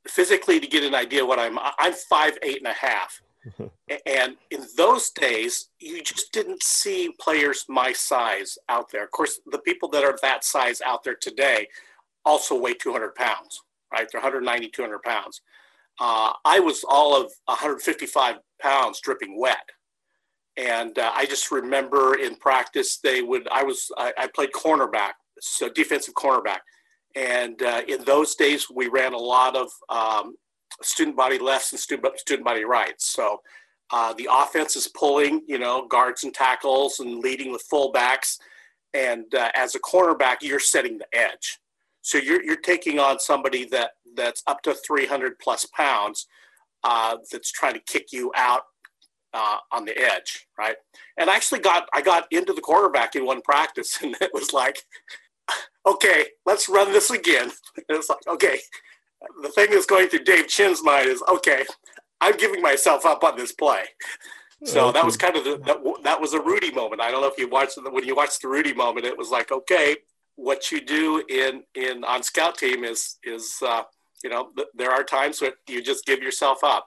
physically 0.09 0.61
to 0.61 0.67
get 0.67 0.85
an 0.85 0.95
idea 0.95 1.25
what 1.25 1.39
i'm 1.39 1.59
i'm 1.79 1.93
five 1.93 2.39
eight 2.43 2.59
and 2.59 2.67
a 2.67 2.73
half. 2.73 3.21
And 4.07 4.37
in 4.51 4.65
those 4.77 5.11
days 5.11 5.69
you 5.79 6.03
just 6.03 6.33
didn't 6.33 6.63
see 6.63 7.15
players 7.21 7.67
my 7.69 7.93
size 7.93 8.57
out 8.71 8.91
there. 8.91 9.05
Of 9.05 9.11
course 9.11 9.41
the 9.53 9.59
people 9.59 9.91
that 9.91 10.03
are 10.03 10.17
that 10.23 10.45
size 10.45 10.81
out 10.81 11.05
there 11.05 11.15
today 11.15 11.69
also 12.25 12.59
weigh 12.59 12.75
200 12.75 13.15
pounds, 13.15 13.63
right? 13.93 14.07
They're 14.11 14.21
190, 14.21 14.69
200 14.69 15.03
pounds. 15.03 15.43
Uh, 16.01 16.33
I 16.45 16.61
was 16.61 16.85
all 16.89 17.17
of 17.17 17.33
155 17.47 18.37
pounds 18.61 19.01
dripping 19.01 19.39
wet. 19.39 19.69
And 20.57 20.99
uh, 20.99 21.11
I 21.15 21.27
just 21.27 21.51
remember 21.51 22.15
in 22.15 22.37
practice, 22.37 22.99
they 22.99 23.23
would, 23.23 23.49
I 23.49 23.65
was, 23.65 23.91
I, 23.97 24.13
I 24.17 24.27
played 24.29 24.53
cornerback, 24.53 25.13
so 25.41 25.69
defensive 25.69 26.15
cornerback. 26.15 26.61
And 27.17 27.61
uh, 27.63 27.83
in 27.89 28.05
those 28.05 28.35
days, 28.35 28.67
we 28.73 28.89
ran 28.89 29.15
a 29.15 29.19
lot 29.19 29.57
of 29.57 29.71
um, 29.89 30.37
student 30.83 31.17
body 31.17 31.39
lefts 31.39 31.73
and 31.73 31.81
student, 31.81 32.19
student 32.19 32.45
body 32.45 32.65
rights. 32.65 33.11
So 33.11 33.41
uh, 33.91 34.15
the 34.15 34.29
offense 34.31 34.77
is 34.77 34.89
pulling, 34.89 35.43
you 35.47 35.59
know, 35.59 35.87
guards 35.87 36.25
and 36.25 36.35
tackles 36.35 37.01
and 37.01 37.21
leading 37.21 37.53
with 37.53 37.65
fullbacks. 37.73 38.39
And 38.93 39.33
uh, 39.35 39.51
as 39.55 39.75
a 39.75 39.81
cornerback, 39.81 40.37
you're 40.43 40.61
setting 40.61 40.99
the 40.99 41.07
edge. 41.13 41.59
So 42.05 42.19
you're, 42.19 42.45
you're 42.45 42.57
taking 42.57 42.99
on 42.99 43.19
somebody 43.19 43.65
that 43.71 43.93
that's 44.15 44.43
up 44.47 44.63
to 44.63 44.75
300 44.75 45.39
plus 45.39 45.65
pounds 45.65 46.27
uh, 46.85 47.17
that's 47.33 47.51
trying 47.51 47.73
to 47.73 47.81
kick 47.81 48.13
you 48.13 48.31
out 48.37 48.61
uh, 49.33 49.57
on 49.73 49.87
the 49.87 49.99
edge, 49.99 50.47
right? 50.59 50.77
And 51.17 51.31
I 51.31 51.35
actually 51.35 51.61
got 51.61 51.89
I 51.95 52.03
got 52.03 52.31
into 52.31 52.53
the 52.53 52.61
quarterback 52.61 53.17
in 53.17 53.25
one 53.25 53.41
practice, 53.41 53.99
and 54.03 54.15
it 54.21 54.31
was 54.35 54.53
like, 54.53 54.83
okay, 55.87 56.27
let's 56.45 56.69
run 56.69 56.93
this 56.93 57.11
again. 57.11 57.51
And 57.77 57.85
it's 57.89 58.11
like, 58.11 58.27
okay, 58.29 58.59
the 59.43 59.49
thing 59.49 59.71
that's 59.71 59.87
going 59.87 60.09
through 60.09 60.25
Dave 60.25 60.47
Chin's 60.47 60.85
mind 60.85 61.09
is, 61.09 61.23
okay, 61.27 61.65
I'm 62.21 62.37
giving 62.37 62.61
myself 62.61 63.07
up 63.07 63.25
on 63.25 63.37
this 63.37 63.53
play. 63.53 63.85
So 64.65 64.93
that 64.93 65.05
was 65.05 65.17
kind 65.17 65.37
of 65.37 65.45
the, 65.45 65.59
that, 65.67 65.79
that 66.05 66.21
was 66.21 66.33
a 66.33 66.41
Rudy 66.41 66.71
moment. 66.71 67.03
I 67.03 67.11
don't 67.11 67.21
know 67.21 67.29
if 67.29 67.37
you 67.37 67.49
watched 67.49 67.75
the, 67.75 67.91
when 67.91 68.05
you 68.05 68.15
watched 68.15 68.41
the 68.41 68.49
Rudy 68.49 68.73
moment, 68.73 69.05
it 69.05 69.17
was 69.17 69.31
like, 69.31 69.53
okay, 69.53 69.97
what 70.37 70.73
you 70.73 70.81
do 70.81 71.25
in 71.29 71.63
in 71.75 72.05
on 72.05 72.23
scout 72.23 72.59
team 72.59 72.85
is 72.85 73.17
is 73.25 73.57
uh, 73.63 73.83
you 74.23 74.31
know 74.31 74.51
there 74.75 74.91
are 74.91 75.05
times 75.05 75.41
when 75.41 75.53
you 75.69 75.83
just 75.83 76.05
give 76.05 76.23
yourself 76.23 76.65
up. 76.65 76.87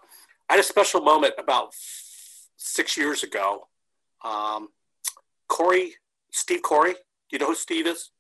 I 0.50 0.54
had 0.54 0.60
a 0.60 0.64
special 0.64 1.02
moment 1.02 1.34
about 1.38 1.74
six 2.58 2.98
years 2.98 3.24
ago. 3.24 3.68
Um, 4.24 4.70
Coury, 5.50 5.94
Steve 6.32 6.62
Coury, 6.62 6.94
do 6.94 7.00
you 7.32 7.40
know 7.40 7.48
who 7.48 7.56
Steve 7.56 7.88
is? 7.88 8.12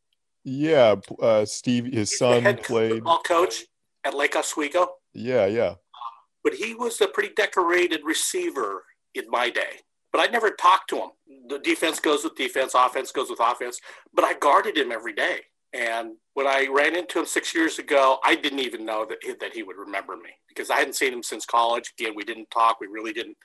Yeah, 0.44 0.95
uh, 1.21 1.45
Steve, 1.45 1.85
his 1.85 2.09
He's 2.09 2.19
son 2.19 2.44
played 2.57 2.91
football 2.91 3.19
coach 3.19 3.65
at 4.03 4.13
Lake 4.13 4.35
Oswego. 4.35 4.95
Yeah, 5.13 5.45
yeah. 5.45 5.75
But 6.44 6.53
he 6.53 6.74
was 6.74 7.01
a 7.01 7.07
pretty 7.07 7.34
decorated 7.36 8.01
receiver 8.05 8.84
in 9.13 9.25
my 9.29 9.50
day 9.50 9.81
but 10.12 10.20
I 10.20 10.32
never 10.32 10.52
talked 10.52 10.90
to 10.92 10.98
him. 10.98 11.10
The 11.50 11.60
defense 11.60 12.00
goes 12.00 12.24
with 12.24 12.36
defense, 12.36 12.74
offense 12.76 13.12
goes 13.12 13.30
with 13.30 13.40
offense, 13.40 13.80
but 14.14 14.26
I 14.26 14.34
guarded 14.34 14.78
him 14.78 14.92
every 14.92 15.14
day. 15.14 15.42
And 15.74 16.14
when 16.34 16.48
I 16.48 16.68
ran 16.72 16.96
into 16.96 17.20
him 17.20 17.26
six 17.26 17.54
years 17.54 17.78
ago, 17.78 18.20
I 18.24 18.36
didn't 18.36 18.60
even 18.60 18.86
know 18.86 19.06
that 19.06 19.18
he, 19.22 19.34
that 19.34 19.54
he 19.54 19.64
would 19.64 19.78
remember 19.78 20.16
me 20.16 20.30
because 20.48 20.70
I 20.70 20.78
hadn't 20.78 20.96
seen 20.96 21.14
him 21.14 21.24
since 21.24 21.46
college. 21.46 21.94
Again, 22.00 22.14
we 22.16 22.24
didn't 22.24 22.50
talk. 22.52 22.80
We 22.80 22.88
really 22.88 23.14
didn't 23.14 23.38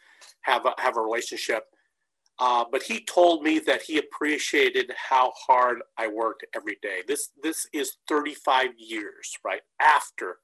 have 0.43 0.65
a, 0.67 0.75
have 0.79 0.97
a 0.97 1.01
relationship. 1.01 1.65
Uh, 2.39 2.65
but 2.71 2.83
he 2.83 3.05
told 3.05 3.43
me 3.43 3.59
that 3.61 3.83
he 3.83 3.99
appreciated 3.99 4.91
how 4.97 5.33
hard 5.37 5.83
I 5.99 6.09
worked 6.09 6.47
every 6.57 6.79
day. 6.83 7.01
This 7.07 7.31
this 7.43 7.67
is 7.73 7.99
35 8.09 8.71
years 8.79 9.37
right 9.45 9.61
after 9.81 10.39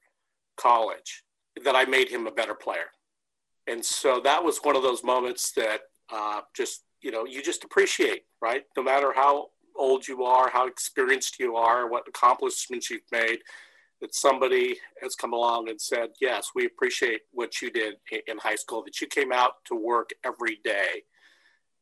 college 0.55 1.23
that 1.63 1.75
I 1.75 1.85
made 1.85 2.09
him 2.09 2.27
a 2.27 2.31
better 2.31 2.53
player. 2.53 2.91
And 3.67 3.83
so 3.83 4.19
that 4.23 4.43
was 4.43 4.59
one 4.59 4.75
of 4.75 4.83
those 4.83 5.03
moments 5.03 5.51
that 5.53 5.81
uh, 6.11 6.41
just 6.55 6.83
you 7.01 7.11
know 7.11 7.25
you 7.25 7.41
just 7.41 7.63
appreciate 7.63 8.23
right 8.41 8.63
no 8.75 8.83
matter 8.83 9.13
how 9.15 9.47
old 9.75 10.07
you 10.07 10.23
are 10.23 10.49
how 10.49 10.67
experienced 10.67 11.39
you 11.39 11.55
are 11.55 11.89
what 11.89 12.07
accomplishments 12.07 12.89
you've 12.89 13.01
made 13.11 13.39
that 14.01 14.13
somebody 14.13 14.77
has 15.01 15.15
come 15.15 15.33
along 15.33 15.69
and 15.69 15.79
said 15.79 16.09
yes 16.19 16.49
we 16.55 16.65
appreciate 16.65 17.21
what 17.31 17.61
you 17.61 17.71
did 17.71 17.95
in 18.27 18.37
high 18.37 18.55
school 18.55 18.83
that 18.83 18.99
you 18.99 19.07
came 19.07 19.31
out 19.31 19.53
to 19.65 19.75
work 19.75 20.09
every 20.25 20.59
day 20.63 21.03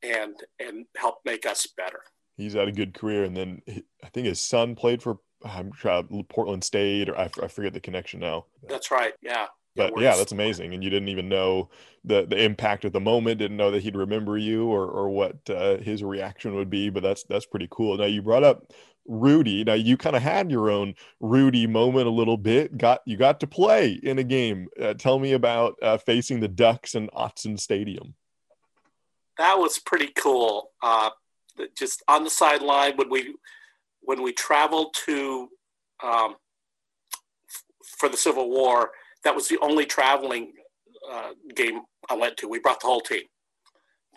and 0.03 0.35
and 0.59 0.85
help 0.95 1.15
make 1.25 1.45
us 1.45 1.67
better 1.75 2.01
he's 2.35 2.53
had 2.53 2.67
a 2.67 2.71
good 2.71 2.93
career 2.93 3.23
and 3.23 3.35
then 3.35 3.61
i 4.03 4.09
think 4.09 4.27
his 4.27 4.39
son 4.39 4.75
played 4.75 5.01
for 5.01 5.17
I'm 5.45 5.71
sure 5.73 6.03
Portland 6.29 6.63
State, 6.63 7.09
or 7.09 7.17
I, 7.17 7.29
I 7.41 7.47
forget 7.47 7.73
the 7.73 7.79
connection 7.79 8.19
now. 8.19 8.45
That's 8.67 8.91
right. 8.91 9.13
Yeah, 9.21 9.47
but 9.77 9.99
yeah, 9.99 10.15
that's 10.15 10.31
amazing. 10.31 10.73
And 10.73 10.83
you 10.83 10.89
didn't 10.89 11.09
even 11.09 11.29
know 11.29 11.69
the 12.03 12.25
the 12.25 12.43
impact 12.43 12.85
of 12.85 12.91
the 12.91 12.99
moment. 12.99 13.39
Didn't 13.39 13.57
know 13.57 13.71
that 13.71 13.83
he'd 13.83 13.95
remember 13.95 14.37
you 14.37 14.67
or 14.67 14.85
or 14.85 15.09
what 15.09 15.37
uh, 15.49 15.77
his 15.77 16.03
reaction 16.03 16.55
would 16.55 16.69
be. 16.69 16.89
But 16.89 17.03
that's 17.03 17.23
that's 17.23 17.45
pretty 17.45 17.67
cool. 17.71 17.97
Now 17.97 18.05
you 18.05 18.21
brought 18.21 18.43
up 18.43 18.73
Rudy. 19.07 19.63
Now 19.63 19.73
you 19.73 19.97
kind 19.97 20.15
of 20.15 20.21
had 20.21 20.51
your 20.51 20.69
own 20.69 20.95
Rudy 21.19 21.67
moment 21.67 22.07
a 22.07 22.11
little 22.11 22.37
bit. 22.37 22.77
Got 22.77 23.01
you 23.05 23.17
got 23.17 23.39
to 23.39 23.47
play 23.47 23.99
in 24.03 24.19
a 24.19 24.23
game. 24.23 24.67
Uh, 24.81 24.93
tell 24.93 25.19
me 25.19 25.33
about 25.33 25.75
uh, 25.81 25.97
facing 25.97 26.39
the 26.39 26.47
Ducks 26.47 26.95
in 26.95 27.07
Autzen 27.09 27.59
Stadium. 27.59 28.15
That 29.37 29.57
was 29.57 29.79
pretty 29.79 30.11
cool. 30.15 30.71
Uh, 30.81 31.11
just 31.77 32.03
on 32.07 32.23
the 32.23 32.29
sideline 32.29 32.97
when 32.97 33.09
we 33.09 33.35
when 34.01 34.21
we 34.23 34.31
traveled 34.31 34.93
to 35.05 35.49
um, 36.03 36.35
for 37.97 38.09
the 38.09 38.17
Civil 38.17 38.49
War, 38.49 38.91
that 39.27 39.35
was 39.35 39.49
the 39.49 39.59
only 39.61 39.85
traveling 39.85 40.53
uh, 41.11 41.31
game 41.53 41.81
I 42.09 42.15
went 42.15 42.37
to. 42.37 42.47
We 42.47 42.59
brought 42.59 42.79
the 42.79 42.87
whole 42.87 43.01
team. 43.01 43.23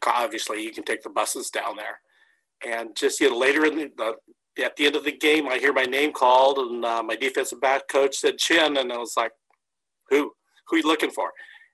Obviously, 0.06 0.62
you 0.62 0.72
can 0.72 0.84
take 0.84 1.02
the 1.02 1.10
buses 1.10 1.50
down 1.50 1.74
there, 1.76 1.98
and 2.64 2.94
just 2.96 3.18
you 3.18 3.28
know 3.28 3.36
later 3.36 3.66
in 3.66 3.76
the, 3.76 3.90
the 4.56 4.64
at 4.64 4.76
the 4.76 4.86
end 4.86 4.94
of 4.94 5.02
the 5.02 5.10
game, 5.10 5.48
I 5.48 5.58
hear 5.58 5.72
my 5.72 5.82
name 5.82 6.12
called, 6.12 6.58
and 6.58 6.84
uh, 6.84 7.02
my 7.02 7.16
defensive 7.16 7.60
back 7.60 7.88
coach 7.88 8.18
said 8.18 8.38
Chin, 8.38 8.76
and 8.76 8.92
I 8.92 8.98
was 8.98 9.14
like, 9.16 9.32
"Who? 10.10 10.30
Who 10.68 10.76
you 10.76 10.84
looking 10.84 11.10
for?" 11.10 11.32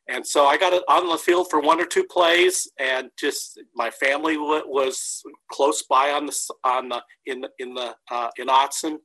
And 0.09 0.27
so 0.27 0.47
I 0.47 0.57
got 0.57 0.73
on 0.89 1.09
the 1.11 1.19
field 1.19 1.49
for 1.51 1.61
one 1.61 1.79
or 1.79 1.85
two 1.85 2.05
plays, 2.05 2.67
and 2.79 3.11
just 3.19 3.61
my 3.75 3.91
family 3.91 4.39
was 4.39 5.23
close 5.53 5.83
by 5.83 6.11
on 6.11 6.25
the 6.25 6.37
on 6.65 6.89
the 6.89 7.03
in 7.27 7.45
in 7.59 7.75
the 7.75 7.95
uh, 8.11 8.31
in 8.39 8.47
Autzen, 8.47 8.97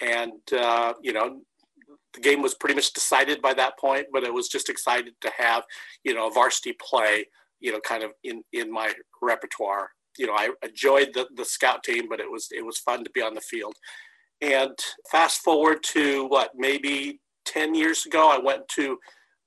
and 0.00 0.52
uh, 0.52 0.94
you 1.02 1.12
know 1.12 1.40
the 2.14 2.20
game 2.20 2.42
was 2.42 2.54
pretty 2.54 2.74
much 2.74 2.92
decided 2.92 3.42
by 3.42 3.54
that 3.54 3.78
point. 3.78 4.06
But 4.12 4.24
I 4.24 4.30
was 4.30 4.48
just 4.48 4.68
excited 4.68 5.14
to 5.20 5.30
have 5.36 5.64
you 6.04 6.14
know 6.14 6.28
a 6.28 6.32
varsity 6.32 6.74
play, 6.80 7.26
you 7.60 7.72
know, 7.72 7.80
kind 7.80 8.02
of 8.02 8.12
in 8.24 8.42
in 8.52 8.72
my 8.72 8.92
repertoire. 9.22 9.90
You 10.18 10.26
know, 10.26 10.34
I 10.34 10.50
enjoyed 10.62 11.10
the 11.14 11.26
the 11.36 11.44
scout 11.44 11.82
team, 11.84 12.08
but 12.08 12.20
it 12.20 12.30
was 12.30 12.48
it 12.50 12.64
was 12.64 12.78
fun 12.78 13.04
to 13.04 13.10
be 13.10 13.22
on 13.22 13.34
the 13.34 13.40
field. 13.40 13.74
And 14.40 14.76
fast 15.10 15.40
forward 15.40 15.82
to 15.94 16.26
what 16.26 16.52
maybe 16.56 17.20
ten 17.44 17.74
years 17.74 18.06
ago, 18.06 18.28
I 18.30 18.38
went 18.38 18.68
to 18.76 18.98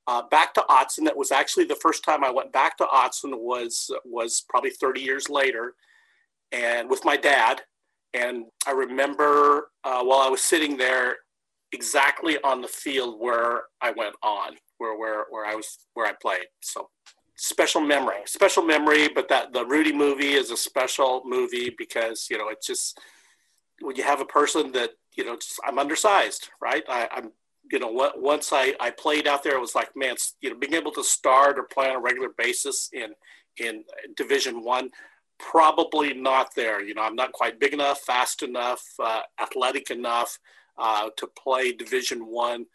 uh, 0.10 0.24
back 0.32 0.56
to 0.56 0.66
Autzen. 0.70 1.06
That 1.06 1.16
was 1.16 1.32
actually 1.32 1.66
the 1.66 1.76
first 1.76 2.04
time 2.04 2.24
I 2.24 2.32
went 2.32 2.52
back 2.52 2.78
to 2.78 2.86
Autzen 2.86 3.38
was 3.38 3.92
was 4.04 4.44
probably 4.50 4.72
30 4.72 5.02
years 5.02 5.30
later, 5.30 5.76
and 6.52 6.90
with 6.90 7.06
my 7.06 7.16
dad. 7.16 7.62
And 8.16 8.46
I 8.66 8.72
remember 8.72 9.70
uh, 9.84 10.04
while 10.04 10.20
I 10.20 10.30
was 10.30 10.42
sitting 10.42 10.78
there, 10.78 11.18
exactly 11.72 12.38
on 12.44 12.62
the 12.62 12.68
field 12.68 13.20
where 13.20 13.64
I 13.82 13.92
went 13.92 14.16
on, 14.24 14.56
where 14.78 14.98
where 14.98 15.26
where 15.30 15.46
I 15.46 15.56
was 15.56 15.80
where 15.94 16.08
I 16.08 16.14
played. 16.14 16.48
So 16.62 16.90
special 17.36 17.82
memory, 17.82 18.18
special 18.26 18.64
memory. 18.64 19.08
But 19.08 19.30
that 19.30 19.54
the 19.54 19.66
Rudy 19.66 19.94
movie 19.94 20.34
is 20.34 20.52
a 20.52 20.58
special 20.58 21.22
movie 21.26 21.74
because 21.78 22.28
you 22.30 22.38
know 22.38 22.50
it's 22.50 22.68
just 22.68 23.00
when 23.82 23.96
you 23.96 24.04
have 24.04 24.22
a 24.22 24.26
person 24.26 24.72
that 24.74 24.92
you 25.16 25.26
know 25.26 25.36
just, 25.36 25.60
I'm 25.66 25.80
undersized, 25.80 26.50
right? 26.62 26.84
I, 26.88 27.08
I'm 27.12 27.32
you 27.72 27.80
know, 27.80 28.12
once 28.16 28.52
I, 28.52 28.74
I 28.80 28.90
played 28.90 29.28
out 29.28 29.44
there, 29.44 29.56
it 29.56 29.62
was 29.62 29.76
like, 29.76 29.90
man, 29.96 30.16
you 30.42 30.50
know, 30.50 30.56
being 30.58 30.74
able 30.74 30.92
to 30.94 31.04
start 31.04 31.60
or 31.60 31.64
play 31.64 31.90
on 31.90 31.98
a 31.98 32.00
regular 32.00 32.30
basis 32.38 32.90
in 32.94 33.14
in 33.58 33.84
Division 34.16 34.64
One, 34.64 34.90
probably 35.38 36.14
not 36.14 36.56
there. 36.56 36.82
You 36.82 36.94
know, 36.94 37.04
I'm 37.04 37.16
not 37.16 37.32
quite 37.32 37.60
big 37.60 37.74
enough, 37.74 38.02
fast 38.02 38.42
enough, 38.42 38.84
uh, 39.04 39.22
athletic 39.40 39.92
enough 39.92 40.40
uh, 40.80 41.10
to 41.18 41.28
play 41.42 41.72
Division 41.72 42.26
One. 42.26 42.66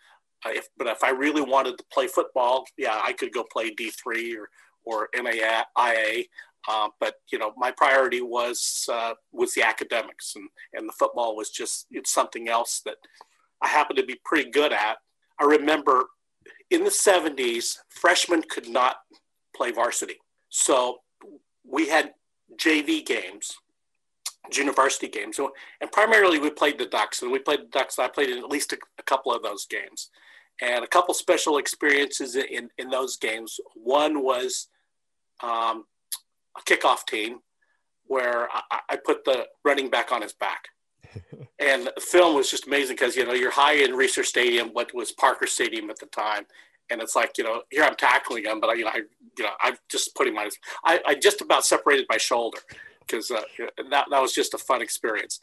Uh, 0.45 0.51
if, 0.51 0.69
but 0.77 0.87
if 0.87 1.03
I 1.03 1.11
really 1.11 1.43
wanted 1.43 1.79
to 1.79 1.85
play 1.93 2.07
football, 2.07 2.65
yeah, 2.77 3.01
I 3.03 3.13
could 3.13 3.33
go 3.33 3.45
play 3.51 3.75
D3 3.75 4.37
or 4.39 4.49
or 4.85 5.09
NAIA. 5.17 6.27
Uh, 6.69 6.89
but 7.01 7.15
you 7.31 7.39
know, 7.39 7.53
my 7.57 7.71
priority 7.71 8.21
was 8.21 8.89
uh, 8.93 9.15
was 9.33 9.55
the 9.55 9.63
academics, 9.63 10.35
and 10.37 10.49
and 10.73 10.89
the 10.89 10.93
football 10.93 11.37
was 11.37 11.51
just 11.51 11.87
it's 11.91 12.13
something 12.13 12.49
else 12.49 12.83
that 12.85 12.97
I 13.63 13.69
happened 13.69 13.99
to 13.99 14.07
be 14.07 14.21
pretty 14.25 14.51
good 14.51 14.73
at. 14.73 14.99
I 15.41 15.45
remember 15.45 16.05
in 16.71 16.85
the 16.85 16.91
70s, 16.91 17.77
freshmen 17.89 18.43
could 18.49 18.69
not 18.69 18.97
play 19.57 19.71
varsity. 19.71 20.17
So 20.49 20.99
we 21.67 21.89
had 21.89 22.13
JV 22.57 23.05
games, 23.05 23.57
junior 24.51 24.73
varsity 24.73 25.09
games. 25.09 25.39
And 25.81 25.93
primarily 25.93 26.39
we 26.39 26.51
played 26.51 26.79
the 26.79 26.87
Ducks, 26.87 27.23
and 27.23 27.33
we 27.33 27.39
played 27.39 27.61
the 27.61 27.79
Ducks. 27.79 27.99
I 27.99 28.09
played 28.09 28.31
in 28.31 28.39
at 28.39 28.51
least 28.51 28.73
a, 28.73 28.79
a 28.99 29.03
couple 29.03 29.33
of 29.33 29.43
those 29.43 29.67
games. 29.67 30.11
And 30.63 30.85
a 30.85 30.89
couple 30.89 31.15
special 31.15 31.59
experiences 31.59 32.37
in, 32.37 32.69
in 32.79 32.89
those 32.89 33.17
games. 33.17 33.59
One 33.75 34.23
was 34.23 34.69
um, 35.43 35.85
a 36.57 36.63
kickoff 36.63 37.07
team 37.07 37.39
where 38.07 38.49
I, 38.53 38.81
I 38.91 38.97
put 39.05 39.25
the 39.25 39.47
running 39.65 39.91
back 39.91 40.13
on 40.13 40.23
his 40.23 40.33
back 40.33 40.69
and 41.59 41.91
the 41.95 42.01
film 42.01 42.35
was 42.35 42.51
just 42.51 42.67
amazing 42.67 42.97
because 42.97 43.17
you 43.17 43.25
know 43.25 43.33
you're 43.33 43.51
high 43.51 43.75
in 43.75 43.93
Reser 43.93 44.25
Stadium, 44.25 44.69
what 44.69 44.95
was 44.95 45.13
Parker 45.13 45.47
Stadium 45.47 45.91
at 45.91 45.99
the 45.99 46.07
time, 46.07 46.45
and 46.91 47.01
it's 47.01 47.17
like 47.17 47.39
you 47.39 47.45
know 47.45 47.63
here 47.71 47.85
I'm 47.85 47.97
tackling 47.97 48.45
him, 48.45 48.61
but 48.61 48.71
I, 48.71 48.75
you 48.75 48.85
know 48.85 48.91
I 48.91 49.03
you 49.39 49.45
know 49.45 49.51
I'm 49.61 49.77
just 49.91 50.15
putting 50.15 50.35
my 50.35 50.49
I, 50.85 51.01
I 51.07 51.15
just 51.15 51.41
about 51.41 51.65
separated 51.65 52.07
my 52.09 52.17
shoulder 52.19 52.59
because 53.07 53.31
uh, 53.31 53.43
that 53.91 54.07
that 54.11 54.23
was 54.23 54.33
just 54.33 54.55
a 54.55 54.59
fun 54.59 54.83
experience. 54.83 55.41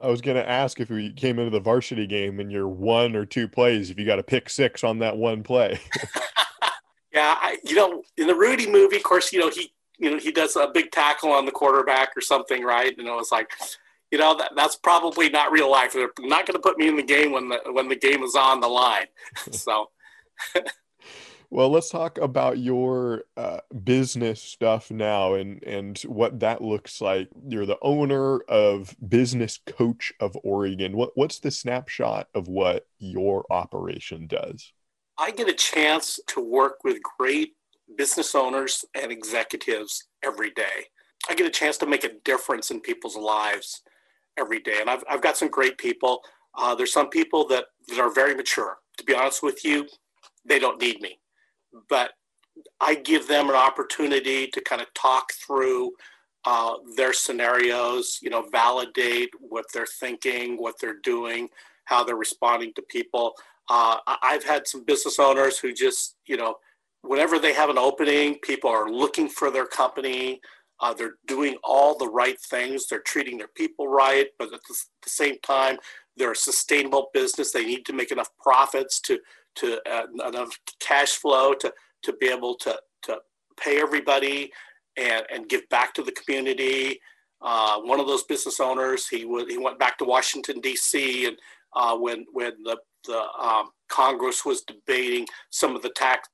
I 0.00 0.08
was 0.08 0.20
going 0.20 0.36
to 0.36 0.48
ask 0.48 0.80
if 0.80 0.90
we 0.90 1.12
came 1.12 1.38
into 1.38 1.50
the 1.50 1.60
varsity 1.60 2.06
game 2.06 2.40
and 2.40 2.50
you're 2.50 2.68
one 2.68 3.14
or 3.14 3.24
two 3.24 3.48
plays, 3.48 3.90
if 3.90 3.98
you 3.98 4.04
got 4.04 4.18
a 4.18 4.24
pick 4.24 4.50
six 4.50 4.82
on 4.82 4.98
that 4.98 5.16
one 5.16 5.42
play. 5.42 5.80
yeah, 7.12 7.36
I, 7.40 7.58
you 7.64 7.74
know, 7.74 8.02
in 8.16 8.26
the 8.26 8.34
Rudy 8.34 8.68
movie, 8.68 8.96
of 8.96 9.02
course, 9.02 9.32
you 9.32 9.40
know 9.40 9.50
he 9.50 9.72
you 9.98 10.10
know 10.10 10.18
he 10.18 10.32
does 10.32 10.56
a 10.56 10.68
big 10.72 10.90
tackle 10.90 11.32
on 11.32 11.46
the 11.46 11.52
quarterback 11.52 12.10
or 12.16 12.20
something, 12.20 12.64
right? 12.64 12.96
And 12.96 13.06
it 13.06 13.10
was 13.10 13.30
like 13.32 13.50
you 14.10 14.18
know 14.18 14.36
that, 14.36 14.52
that's 14.56 14.76
probably 14.76 15.30
not 15.30 15.52
real 15.52 15.70
life. 15.70 15.92
They're 15.92 16.10
not 16.20 16.46
going 16.46 16.54
to 16.54 16.62
put 16.62 16.78
me 16.78 16.88
in 16.88 16.96
the 16.96 17.02
game 17.02 17.32
when 17.32 17.48
the 17.48 17.60
when 17.72 17.88
the 17.88 17.96
game 17.96 18.22
is 18.22 18.34
on 18.34 18.60
the 18.60 18.68
line. 18.68 19.06
so. 19.50 19.90
well, 21.50 21.70
let's 21.70 21.90
talk 21.90 22.18
about 22.18 22.58
your 22.58 23.24
uh, 23.36 23.60
business 23.82 24.40
stuff 24.40 24.90
now 24.90 25.34
and 25.34 25.62
and 25.64 25.98
what 26.00 26.40
that 26.40 26.62
looks 26.62 27.00
like. 27.00 27.28
You're 27.48 27.66
the 27.66 27.78
owner 27.82 28.40
of 28.40 28.96
Business 29.06 29.60
Coach 29.66 30.12
of 30.20 30.36
Oregon. 30.42 30.96
What 30.96 31.12
what's 31.14 31.38
the 31.40 31.50
snapshot 31.50 32.28
of 32.34 32.48
what 32.48 32.86
your 32.98 33.44
operation 33.50 34.26
does? 34.26 34.72
I 35.18 35.30
get 35.30 35.48
a 35.48 35.54
chance 35.54 36.18
to 36.28 36.40
work 36.40 36.78
with 36.82 36.98
great 37.18 37.54
business 37.96 38.34
owners 38.34 38.84
and 39.00 39.12
executives 39.12 40.08
every 40.22 40.50
day. 40.50 40.88
I 41.28 41.34
get 41.34 41.46
a 41.46 41.50
chance 41.50 41.76
to 41.78 41.86
make 41.86 42.04
a 42.04 42.14
difference 42.24 42.70
in 42.70 42.80
people's 42.80 43.16
lives 43.16 43.82
every 44.36 44.60
day. 44.60 44.78
And 44.80 44.90
I've, 44.90 45.04
I've 45.08 45.22
got 45.22 45.36
some 45.36 45.48
great 45.48 45.78
people. 45.78 46.20
Uh, 46.56 46.74
there's 46.74 46.92
some 46.92 47.08
people 47.08 47.46
that, 47.48 47.66
that 47.88 47.98
are 47.98 48.12
very 48.12 48.34
mature. 48.34 48.78
To 48.98 49.04
be 49.04 49.14
honest 49.14 49.42
with 49.42 49.64
you, 49.64 49.86
they 50.44 50.58
don't 50.58 50.80
need 50.80 51.00
me. 51.00 51.18
But 51.88 52.12
I 52.80 52.94
give 52.94 53.26
them 53.28 53.48
an 53.48 53.56
opportunity 53.56 54.46
to 54.48 54.60
kind 54.60 54.80
of 54.80 54.92
talk 54.94 55.32
through 55.32 55.92
uh, 56.44 56.74
their 56.96 57.12
scenarios, 57.12 58.18
you 58.22 58.30
know, 58.30 58.46
validate 58.52 59.30
what 59.40 59.64
they're 59.72 59.86
thinking, 59.86 60.56
what 60.56 60.74
they're 60.80 61.00
doing, 61.02 61.48
how 61.84 62.04
they're 62.04 62.16
responding 62.16 62.72
to 62.74 62.82
people. 62.82 63.32
Uh, 63.70 63.96
I've 64.22 64.44
had 64.44 64.66
some 64.66 64.84
business 64.84 65.18
owners 65.18 65.58
who 65.58 65.72
just, 65.72 66.16
you 66.26 66.36
know, 66.36 66.56
whenever 67.02 67.38
they 67.38 67.54
have 67.54 67.70
an 67.70 67.78
opening, 67.78 68.38
people 68.42 68.70
are 68.70 68.90
looking 68.90 69.28
for 69.28 69.50
their 69.50 69.66
company. 69.66 70.40
Uh, 70.80 70.92
they're 70.92 71.14
doing 71.26 71.56
all 71.64 71.96
the 71.96 72.08
right 72.08 72.38
things. 72.40 72.86
They're 72.86 73.00
treating 73.00 73.38
their 73.38 73.48
people 73.48 73.88
right, 73.88 74.26
but 74.38 74.52
at 74.52 74.60
the, 74.68 74.76
the, 75.02 75.10
same 75.10 75.36
time, 75.46 75.78
they're 76.16 76.32
a 76.32 76.36
sustainable 76.36 77.10
business. 77.14 77.52
They 77.52 77.64
need 77.64 77.86
to 77.86 77.92
make 77.92 78.10
enough 78.10 78.30
profits 78.42 79.00
to 79.02 79.18
to 79.56 79.80
uh, 79.90 80.06
enough 80.28 80.58
cash 80.80 81.12
flow 81.12 81.54
to 81.54 81.72
to 82.02 82.12
be 82.14 82.28
able 82.28 82.54
to 82.56 82.78
to 83.02 83.18
pay 83.60 83.80
everybody 83.80 84.52
and 84.96 85.24
and 85.32 85.48
give 85.48 85.68
back 85.68 85.94
to 85.94 86.02
the 86.02 86.12
community. 86.12 87.00
Uh, 87.42 87.78
one 87.80 88.00
of 88.00 88.06
those 88.06 88.24
business 88.24 88.60
owners, 88.60 89.06
he 89.08 89.24
would 89.24 89.50
he 89.50 89.58
went 89.58 89.78
back 89.78 89.98
to 89.98 90.04
Washington 90.04 90.60
D.C. 90.60 91.26
and 91.26 91.36
uh, 91.74 91.96
when 91.96 92.24
when 92.32 92.52
the 92.62 92.78
the 93.06 93.22
um, 93.38 93.70
Congress 93.88 94.44
was 94.44 94.62
debating 94.62 95.26
some 95.50 95.76
of 95.76 95.82
the 95.82 95.90
tax 95.90 96.28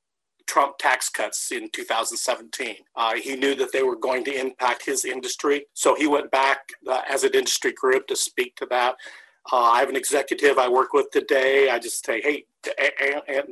Trump 0.51 0.79
tax 0.79 1.09
cuts 1.09 1.53
in 1.53 1.69
2017. 1.73 2.75
Uh, 2.97 3.15
he 3.15 3.37
knew 3.37 3.55
that 3.55 3.73
they 3.73 3.85
were 3.85 3.95
going 3.95 4.25
to 4.25 4.37
impact 4.37 4.85
his 4.85 5.05
industry. 5.05 5.65
So 5.75 5.95
he 5.95 6.09
went 6.09 6.29
back 6.33 6.59
uh, 6.89 7.03
as 7.09 7.23
an 7.23 7.35
industry 7.35 7.73
group 7.73 8.09
to 8.09 8.17
speak 8.17 8.57
to 8.57 8.67
that. 8.71 8.97
Uh, 9.51 9.57
I 9.57 9.81
have 9.81 9.89
an 9.89 9.97
executive 9.97 10.59
I 10.59 10.69
work 10.69 10.93
with 10.93 11.11
today. 11.11 11.71
I 11.71 11.79
just 11.79 12.05
say, 12.05 12.21
hey, 12.21 12.45
and, 13.01 13.23
and 13.27 13.47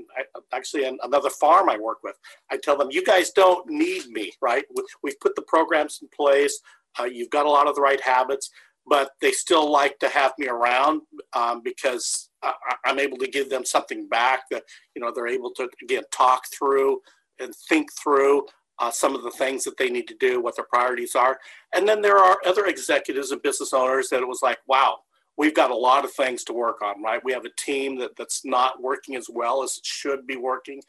actually 0.52 0.84
another 1.02 1.30
farm 1.30 1.70
I 1.70 1.78
work 1.78 2.02
with, 2.02 2.16
I 2.50 2.58
tell 2.58 2.76
them, 2.76 2.88
you 2.90 3.02
guys 3.02 3.30
don't 3.30 3.68
need 3.68 4.06
me, 4.08 4.32
right? 4.40 4.64
We've 5.02 5.18
put 5.20 5.34
the 5.34 5.42
programs 5.42 5.98
in 6.02 6.08
place. 6.14 6.60
Uh, 6.98 7.04
you've 7.04 7.30
got 7.30 7.46
a 7.46 7.50
lot 7.50 7.68
of 7.68 7.74
the 7.74 7.80
right 7.80 8.00
habits, 8.00 8.50
but 8.86 9.10
they 9.20 9.32
still 9.32 9.70
like 9.70 9.98
to 10.00 10.08
have 10.08 10.32
me 10.38 10.48
around 10.48 11.02
um, 11.34 11.62
because 11.62 12.30
I, 12.42 12.52
am 12.86 12.98
able 12.98 13.18
to 13.18 13.28
give 13.28 13.50
them 13.50 13.64
something 13.64 14.08
back 14.08 14.42
that 14.50 14.64
you 14.94 15.02
know 15.02 15.12
they're 15.14 15.28
able 15.28 15.52
to 15.54 15.68
again 15.82 16.04
talk 16.12 16.44
through 16.56 17.00
and 17.38 17.54
think 17.68 17.90
through 17.92 18.46
uh, 18.78 18.90
some 18.90 19.14
of 19.14 19.22
the 19.22 19.30
things 19.30 19.64
that 19.64 19.76
they 19.76 19.90
need 19.90 20.08
to 20.08 20.16
do, 20.18 20.40
what 20.40 20.56
their 20.56 20.66
priorities 20.72 21.14
are, 21.14 21.38
and 21.74 21.86
then 21.88 22.00
there 22.00 22.18
are 22.18 22.38
other 22.46 22.66
executives 22.66 23.30
and 23.30 23.42
business 23.42 23.72
owners 23.72 24.08
that 24.08 24.22
it 24.22 24.28
was 24.28 24.40
like, 24.42 24.58
wow, 24.66 24.98
we've 25.38 25.54
got 25.54 25.70
a 25.70 25.76
lot 25.76 26.04
of 26.04 26.12
things 26.12 26.44
to 26.44 26.52
work 26.52 26.82
on, 26.82 27.02
right? 27.02 27.24
We 27.24 27.32
have 27.32 27.44
a 27.44 27.54
team 27.56 27.98
that 28.00 28.16
that's 28.16 28.44
not 28.44 28.82
working 28.82 29.14
as 29.16 29.28
well 29.32 29.62
as 29.62 29.78
it 29.78 29.86
should 29.86 30.26
be 30.26 30.36
working, 30.36 30.82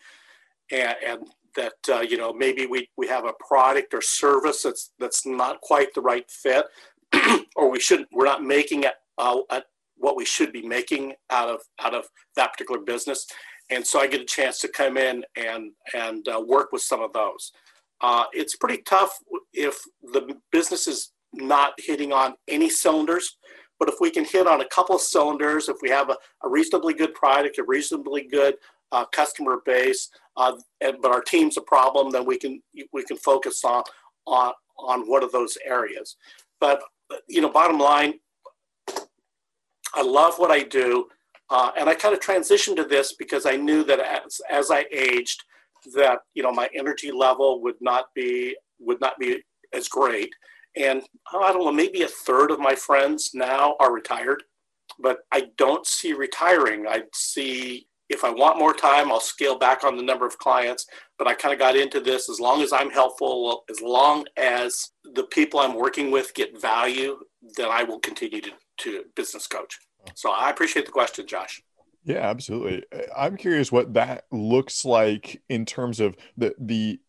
and, 0.71 0.95
and 1.05 1.27
that 1.55 1.73
uh, 1.89 2.01
you 2.01 2.17
know 2.17 2.33
maybe 2.33 2.65
we 2.65 2.89
we 2.97 3.07
have 3.07 3.25
a 3.25 3.33
product 3.47 3.93
or 3.93 4.01
service 4.01 4.63
that's 4.63 4.91
that's 4.99 5.25
not 5.25 5.61
quite 5.61 5.93
the 5.93 6.01
right 6.01 6.29
fit, 6.29 6.65
or 7.55 7.69
we 7.69 7.79
shouldn't 7.79 8.09
we're 8.11 8.25
not 8.25 8.43
making 8.43 8.83
it 8.83 8.95
uh, 9.17 9.37
what 9.95 10.15
we 10.15 10.25
should 10.25 10.51
be 10.51 10.65
making 10.65 11.13
out 11.29 11.49
of 11.49 11.61
out 11.81 11.93
of 11.93 12.05
that 12.35 12.51
particular 12.53 12.81
business. 12.81 13.27
And 13.71 13.85
so 13.85 13.99
I 13.99 14.07
get 14.07 14.21
a 14.21 14.25
chance 14.25 14.59
to 14.61 14.67
come 14.67 14.97
in 14.97 15.23
and 15.35 15.71
and 15.93 16.27
uh, 16.27 16.41
work 16.45 16.71
with 16.71 16.81
some 16.81 17.01
of 17.01 17.13
those. 17.13 17.51
Uh, 18.01 18.23
it's 18.31 18.55
pretty 18.55 18.81
tough 18.83 19.11
if 19.53 19.77
the 20.01 20.35
business 20.51 20.87
is 20.87 21.11
not 21.33 21.73
hitting 21.77 22.13
on 22.13 22.33
any 22.47 22.69
cylinders. 22.69 23.37
But 23.79 23.89
if 23.89 23.95
we 23.99 24.11
can 24.11 24.25
hit 24.25 24.45
on 24.45 24.61
a 24.61 24.67
couple 24.67 24.95
of 24.95 25.01
cylinders, 25.01 25.69
if 25.69 25.77
we 25.81 25.89
have 25.89 26.09
a, 26.09 26.17
a 26.43 26.49
reasonably 26.49 26.93
good 26.93 27.13
product, 27.13 27.57
a 27.57 27.63
reasonably 27.63 28.23
good 28.23 28.55
uh, 28.91 29.05
customer 29.05 29.61
base, 29.65 30.09
uh, 30.37 30.53
and, 30.81 30.97
but 31.01 31.11
our 31.11 31.21
team's 31.21 31.57
a 31.57 31.61
problem, 31.61 32.11
then 32.11 32.25
we 32.25 32.37
can 32.37 32.61
we 32.91 33.03
can 33.03 33.17
focus 33.17 33.63
on 33.63 33.83
on 34.25 34.53
on 34.77 35.09
one 35.09 35.23
of 35.23 35.31
those 35.31 35.57
areas. 35.65 36.17
But 36.59 36.81
you 37.27 37.41
know, 37.41 37.49
bottom 37.49 37.79
line, 37.79 38.15
I 39.93 40.01
love 40.01 40.37
what 40.37 40.51
I 40.51 40.63
do, 40.63 41.07
uh, 41.49 41.71
and 41.77 41.89
I 41.89 41.95
kind 41.95 42.13
of 42.13 42.19
transitioned 42.19 42.75
to 42.77 42.83
this 42.83 43.13
because 43.13 43.45
I 43.45 43.55
knew 43.55 43.83
that 43.85 43.99
as 43.99 44.41
as 44.49 44.71
I 44.71 44.85
aged, 44.91 45.43
that 45.95 46.19
you 46.33 46.43
know 46.43 46.51
my 46.51 46.69
energy 46.75 47.11
level 47.11 47.61
would 47.61 47.79
not 47.81 48.13
be 48.13 48.55
would 48.79 49.01
not 49.01 49.17
be 49.19 49.41
as 49.73 49.87
great, 49.87 50.33
and 50.75 51.01
oh, 51.33 51.41
I 51.41 51.51
don't 51.51 51.65
know, 51.65 51.71
maybe 51.71 52.03
a 52.03 52.07
third 52.07 52.51
of 52.51 52.59
my 52.59 52.75
friends 52.75 53.31
now 53.33 53.75
are 53.79 53.93
retired, 53.93 54.43
but 54.99 55.19
I 55.31 55.49
don't 55.57 55.85
see 55.85 56.13
retiring. 56.13 56.87
I 56.87 57.03
see 57.13 57.87
if 58.09 58.23
I 58.23 58.31
want 58.31 58.57
more 58.57 58.73
time, 58.73 59.11
I'll 59.11 59.19
scale 59.19 59.57
back 59.57 59.83
on 59.83 59.95
the 59.95 60.03
number 60.03 60.25
of 60.25 60.37
clients. 60.39 60.87
But 61.17 61.27
I 61.27 61.35
kind 61.35 61.53
of 61.53 61.59
got 61.59 61.75
into 61.75 61.99
this 61.99 62.27
as 62.29 62.39
long 62.39 62.61
as 62.61 62.73
I'm 62.73 62.89
helpful, 62.89 63.63
as 63.69 63.81
long 63.81 64.25
as 64.35 64.91
the 65.13 65.23
people 65.23 65.59
I'm 65.59 65.75
working 65.75 66.09
with 66.09 66.33
get 66.33 66.59
value, 66.59 67.19
then 67.55 67.67
I 67.69 67.83
will 67.83 67.99
continue 67.99 68.41
to, 68.41 68.51
to 68.79 69.03
business 69.15 69.47
coach. 69.47 69.77
So 70.15 70.31
I 70.31 70.49
appreciate 70.49 70.85
the 70.85 70.91
question, 70.91 71.27
Josh. 71.27 71.61
Yeah, 72.03 72.19
absolutely. 72.19 72.83
I'm 73.15 73.37
curious 73.37 73.71
what 73.71 73.93
that 73.93 74.25
looks 74.31 74.85
like 74.85 75.41
in 75.49 75.65
terms 75.65 75.99
of 75.99 76.15
the 76.37 76.55
the 76.57 76.99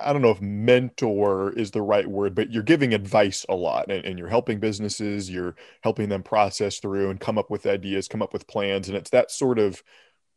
I 0.00 0.12
don't 0.12 0.22
know 0.22 0.30
if 0.30 0.40
mentor 0.40 1.52
is 1.52 1.70
the 1.70 1.82
right 1.82 2.06
word, 2.06 2.34
but 2.34 2.50
you're 2.50 2.62
giving 2.62 2.94
advice 2.94 3.44
a 3.48 3.54
lot 3.54 3.90
and, 3.90 4.04
and, 4.04 4.18
you're 4.18 4.28
helping 4.28 4.58
businesses, 4.58 5.30
you're 5.30 5.56
helping 5.82 6.08
them 6.08 6.22
process 6.22 6.78
through 6.78 7.10
and 7.10 7.20
come 7.20 7.38
up 7.38 7.50
with 7.50 7.66
ideas, 7.66 8.08
come 8.08 8.22
up 8.22 8.32
with 8.32 8.46
plans. 8.46 8.88
And 8.88 8.96
it's 8.96 9.10
that 9.10 9.30
sort 9.30 9.58
of, 9.58 9.82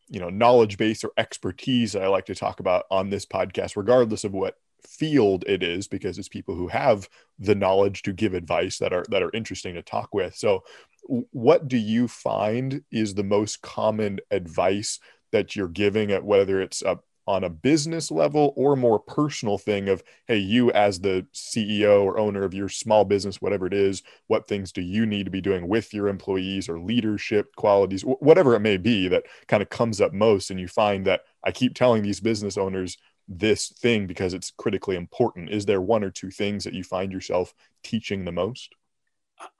you 0.10 0.20
know, 0.20 0.30
knowledge 0.30 0.78
base 0.78 1.04
or 1.04 1.12
expertise 1.18 1.94
that 1.94 2.04
I 2.04 2.08
like 2.08 2.26
to 2.26 2.36
talk 2.36 2.60
about 2.60 2.86
on 2.92 3.10
this 3.10 3.26
podcast, 3.26 3.78
regardless 3.78 4.24
of 4.24 4.34
what 4.34 4.58
field 4.86 5.44
it 5.48 5.64
is, 5.64 5.88
because 5.88 6.18
it's 6.18 6.30
people 6.30 6.56
who 6.56 6.68
have 6.68 7.10
the 7.40 7.56
knowledge 7.56 8.02
to 8.04 8.14
give 8.14 8.34
advice 8.34 8.78
that 8.80 8.94
are 8.94 9.06
that 9.10 9.24
are 9.24 9.32
interesting 9.34 9.76
to 9.76 9.82
talk 9.82 10.14
with. 10.14 10.36
So 10.36 10.64
what 11.08 11.68
do 11.68 11.78
you 11.78 12.08
find 12.08 12.84
is 12.92 13.14
the 13.14 13.24
most 13.24 13.62
common 13.62 14.20
advice 14.30 15.00
that 15.32 15.56
you're 15.56 15.68
giving 15.68 16.12
at 16.12 16.24
whether 16.24 16.62
it's 16.62 16.82
a 16.82 17.00
on 17.28 17.44
a 17.44 17.50
business 17.50 18.10
level 18.10 18.54
or 18.56 18.76
more 18.76 19.00
personal 19.00 19.58
thing 19.58 19.90
of 19.90 20.02
hey 20.28 20.38
you 20.38 20.72
as 20.72 21.00
the 21.02 21.26
ceo 21.34 22.04
or 22.04 22.18
owner 22.18 22.44
of 22.44 22.54
your 22.54 22.70
small 22.70 23.04
business 23.06 23.42
whatever 23.42 23.68
it 23.68 23.74
is 23.74 24.02
what 24.28 24.48
things 24.48 24.72
do 24.72 24.82
you 24.82 25.06
need 25.06 25.26
to 25.26 25.32
be 25.32 25.42
doing 25.42 25.68
with 25.68 25.94
your 25.94 26.08
employees 26.08 26.70
or 26.70 26.80
leadership 26.80 27.56
qualities 27.56 28.02
whatever 28.02 28.56
it 28.56 28.62
may 28.62 28.78
be 28.78 29.08
that 29.08 29.26
kind 29.48 29.62
of 29.62 29.70
comes 29.70 30.00
up 30.02 30.14
most 30.14 30.50
and 30.50 30.60
you 30.60 30.68
find 30.68 31.06
that 31.06 31.22
i 31.44 31.52
keep 31.52 31.76
telling 31.76 32.02
these 32.02 32.20
business 32.20 32.58
owners 32.58 32.98
this 33.28 33.70
thing 33.70 34.08
because 34.08 34.34
it's 34.34 34.52
critically 34.52 34.96
important. 34.96 35.50
Is 35.50 35.66
there 35.66 35.82
one 35.82 36.04
or 36.04 36.10
two 36.10 36.32
things 36.32 36.64
that 36.64 36.74
you 36.74 36.84
find 36.84 37.12
yourself 37.12 37.54
teaching 37.84 38.26
the 38.26 38.32
most? 38.32 38.74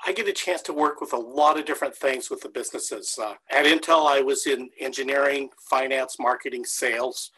I 0.06 0.12
get 0.14 0.28
a 0.28 0.34
chance 0.34 0.62
to 0.64 0.74
work 0.74 1.02
with 1.02 1.14
a 1.14 1.18
lot 1.18 1.60
of 1.60 1.66
different 1.66 1.96
things 1.96 2.30
with 2.30 2.42
the 2.42 2.50
businesses. 2.50 3.18
Uh, 3.22 3.36
at 3.52 3.66
Intel, 3.66 4.08
I 4.08 4.22
was 4.22 4.48
in 4.48 4.70
engineering, 4.80 5.50
finance, 5.70 6.18
marketing, 6.20 6.66
sales 6.66 7.32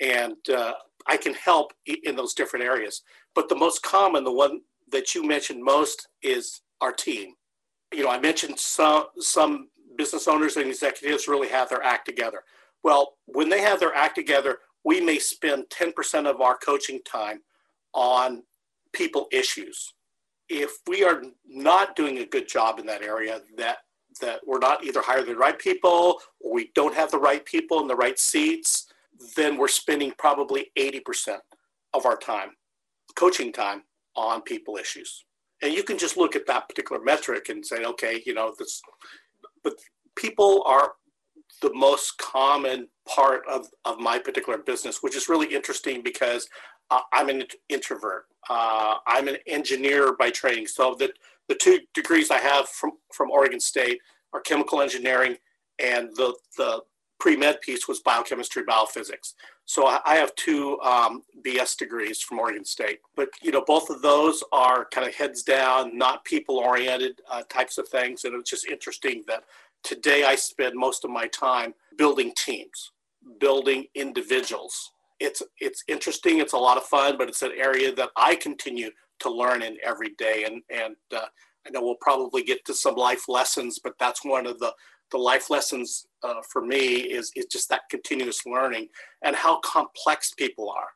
and 0.00 0.36
uh, 0.48 0.74
I 1.06 1.16
can 1.16 1.34
help 1.34 1.72
in 1.86 2.16
those 2.16 2.34
different 2.34 2.64
areas. 2.64 3.02
But 3.34 3.48
the 3.48 3.56
most 3.56 3.82
common, 3.82 4.24
the 4.24 4.32
one 4.32 4.60
that 4.90 5.14
you 5.14 5.24
mentioned 5.24 5.62
most, 5.62 6.08
is 6.22 6.62
our 6.80 6.92
team. 6.92 7.34
You 7.92 8.04
know, 8.04 8.10
I 8.10 8.18
mentioned 8.18 8.58
some 8.58 9.06
some 9.18 9.68
business 9.96 10.26
owners 10.26 10.56
and 10.56 10.66
executives 10.66 11.28
really 11.28 11.48
have 11.48 11.68
their 11.68 11.82
act 11.82 12.06
together. 12.06 12.42
Well, 12.82 13.14
when 13.26 13.48
they 13.48 13.60
have 13.60 13.80
their 13.80 13.94
act 13.94 14.14
together, 14.16 14.58
we 14.84 15.00
may 15.00 15.18
spend 15.18 15.64
10% 15.70 16.28
of 16.28 16.40
our 16.40 16.58
coaching 16.58 17.00
time 17.06 17.40
on 17.94 18.42
people 18.92 19.28
issues. 19.32 19.94
If 20.48 20.72
we 20.86 21.04
are 21.04 21.22
not 21.46 21.96
doing 21.96 22.18
a 22.18 22.26
good 22.26 22.48
job 22.48 22.78
in 22.78 22.86
that 22.86 23.02
area, 23.02 23.40
that 23.56 23.78
that 24.20 24.40
we're 24.46 24.58
not 24.58 24.84
either 24.84 25.02
hiring 25.02 25.26
the 25.26 25.34
right 25.34 25.58
people 25.58 26.20
or 26.40 26.54
we 26.54 26.70
don't 26.76 26.94
have 26.94 27.10
the 27.10 27.18
right 27.18 27.44
people 27.44 27.80
in 27.80 27.88
the 27.88 27.96
right 27.96 28.18
seats, 28.18 28.86
then 29.36 29.56
we're 29.56 29.68
spending 29.68 30.12
probably 30.18 30.70
80% 30.78 31.38
of 31.92 32.06
our 32.06 32.16
time, 32.16 32.50
coaching 33.14 33.52
time, 33.52 33.82
on 34.16 34.42
people 34.42 34.76
issues. 34.76 35.24
And 35.62 35.72
you 35.72 35.82
can 35.82 35.98
just 35.98 36.16
look 36.16 36.36
at 36.36 36.46
that 36.46 36.68
particular 36.68 37.02
metric 37.02 37.48
and 37.48 37.64
say, 37.64 37.84
okay, 37.84 38.22
you 38.26 38.34
know, 38.34 38.54
this, 38.58 38.80
but 39.62 39.74
people 40.16 40.62
are 40.66 40.92
the 41.62 41.72
most 41.74 42.18
common 42.18 42.88
part 43.08 43.42
of, 43.48 43.66
of 43.84 43.98
my 43.98 44.18
particular 44.18 44.58
business, 44.58 45.02
which 45.02 45.16
is 45.16 45.28
really 45.28 45.54
interesting 45.54 46.02
because 46.02 46.48
uh, 46.90 47.00
I'm 47.12 47.28
an 47.28 47.44
introvert. 47.68 48.26
Uh, 48.48 48.96
I'm 49.06 49.28
an 49.28 49.36
engineer 49.46 50.14
by 50.16 50.30
training. 50.30 50.66
So 50.66 50.94
the, 50.98 51.12
the 51.48 51.54
two 51.54 51.80
degrees 51.94 52.30
I 52.30 52.38
have 52.38 52.68
from, 52.68 52.92
from 53.12 53.30
Oregon 53.30 53.60
State 53.60 54.00
are 54.32 54.40
chemical 54.40 54.82
engineering 54.82 55.36
and 55.78 56.10
the, 56.16 56.34
the 56.56 56.82
pre-med 57.18 57.60
piece 57.60 57.88
was 57.88 58.00
biochemistry, 58.00 58.64
biophysics. 58.64 59.34
So 59.64 59.86
I 59.86 60.16
have 60.16 60.34
two 60.34 60.78
um, 60.80 61.22
BS 61.44 61.76
degrees 61.76 62.20
from 62.20 62.38
Oregon 62.38 62.64
State, 62.64 63.00
but 63.16 63.28
you 63.42 63.50
know 63.50 63.64
both 63.66 63.88
of 63.88 64.02
those 64.02 64.42
are 64.52 64.86
kind 64.86 65.06
of 65.06 65.14
heads 65.14 65.42
down, 65.42 65.96
not 65.96 66.24
people-oriented 66.24 67.22
uh, 67.30 67.42
types 67.48 67.78
of 67.78 67.88
things, 67.88 68.24
and 68.24 68.34
it's 68.34 68.50
just 68.50 68.66
interesting 68.66 69.24
that 69.26 69.44
today 69.82 70.24
I 70.24 70.34
spend 70.34 70.74
most 70.74 71.04
of 71.04 71.10
my 71.10 71.26
time 71.28 71.74
building 71.96 72.32
teams, 72.36 72.90
building 73.40 73.86
individuals. 73.94 74.92
It's 75.20 75.42
it's 75.60 75.84
interesting, 75.88 76.40
it's 76.40 76.52
a 76.52 76.58
lot 76.58 76.76
of 76.76 76.84
fun, 76.84 77.16
but 77.16 77.28
it's 77.28 77.42
an 77.42 77.52
area 77.56 77.94
that 77.94 78.10
I 78.16 78.34
continue 78.34 78.90
to 79.20 79.30
learn 79.30 79.62
in 79.62 79.78
every 79.82 80.10
day, 80.18 80.44
and 80.46 80.62
and 80.68 80.96
uh, 81.14 81.26
I 81.66 81.70
know 81.70 81.82
we'll 81.82 81.96
probably 82.00 82.42
get 82.42 82.64
to 82.66 82.74
some 82.74 82.96
life 82.96 83.28
lessons, 83.28 83.78
but 83.82 83.94
that's 83.98 84.24
one 84.24 84.46
of 84.46 84.58
the 84.58 84.74
the 85.10 85.18
life 85.18 85.48
lessons 85.48 86.06
uh, 86.24 86.40
for 86.50 86.62
me 86.62 86.96
is, 86.96 87.30
is 87.36 87.46
just 87.46 87.68
that 87.68 87.82
continuous 87.90 88.46
learning 88.46 88.88
and 89.22 89.36
how 89.36 89.60
complex 89.60 90.32
people 90.32 90.70
are. 90.70 90.88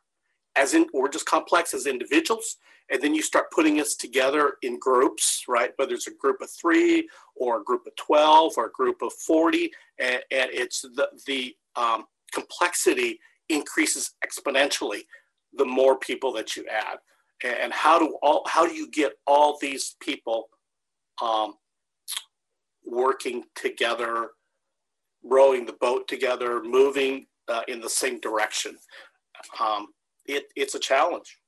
As 0.57 0.75
in, 0.75 0.87
we're 0.93 1.11
just 1.11 1.27
complex 1.27 1.75
as 1.75 1.87
individuals, 1.87 2.57
and 2.91 3.01
then 3.03 3.15
you 3.15 3.23
start 3.23 3.51
putting 3.53 3.81
us 3.81 3.95
together 3.95 4.55
in 4.63 4.79
groups, 4.79 5.45
right? 5.47 5.73
Whether 5.77 5.95
it's 5.95 6.09
a 6.09 6.15
group 6.15 6.41
of 6.41 6.51
three 6.51 7.09
or 7.37 7.61
a 7.61 7.65
group 7.65 7.87
of 7.87 7.95
12 7.97 8.55
or 8.57 8.67
a 8.67 8.73
group 8.73 9.03
of 9.03 9.13
40, 9.13 9.71
and, 10.01 10.21
and 10.31 10.51
it's 10.53 10.81
the, 10.81 11.09
the 11.27 11.55
um, 11.77 12.07
complexity 12.33 13.21
increases 13.49 14.15
exponentially 14.27 15.03
the 15.55 15.65
more 15.65 15.99
people 15.99 16.33
that 16.33 16.57
you 16.57 16.65
add. 16.67 16.99
And 17.45 17.73
how 17.73 18.01
do 18.01 18.17
all 18.21 18.43
how 18.49 18.67
do 18.67 18.75
you 18.75 18.91
get 18.91 19.13
all 19.25 19.59
these 19.61 19.95
people 20.01 20.49
um, 21.23 21.55
working 22.85 23.45
together, 23.55 24.31
rowing 25.29 25.67
the 25.67 25.75
boat 25.75 26.09
together, 26.09 26.63
moving 26.63 27.27
uh, 27.49 27.63
in 27.69 27.81
the 27.81 27.91
same 27.91 28.21
direction. 28.21 28.77
Um, 29.61 29.89
it, 30.27 30.47
it's 30.57 30.75
a 30.75 30.79
challenge. 30.79 31.39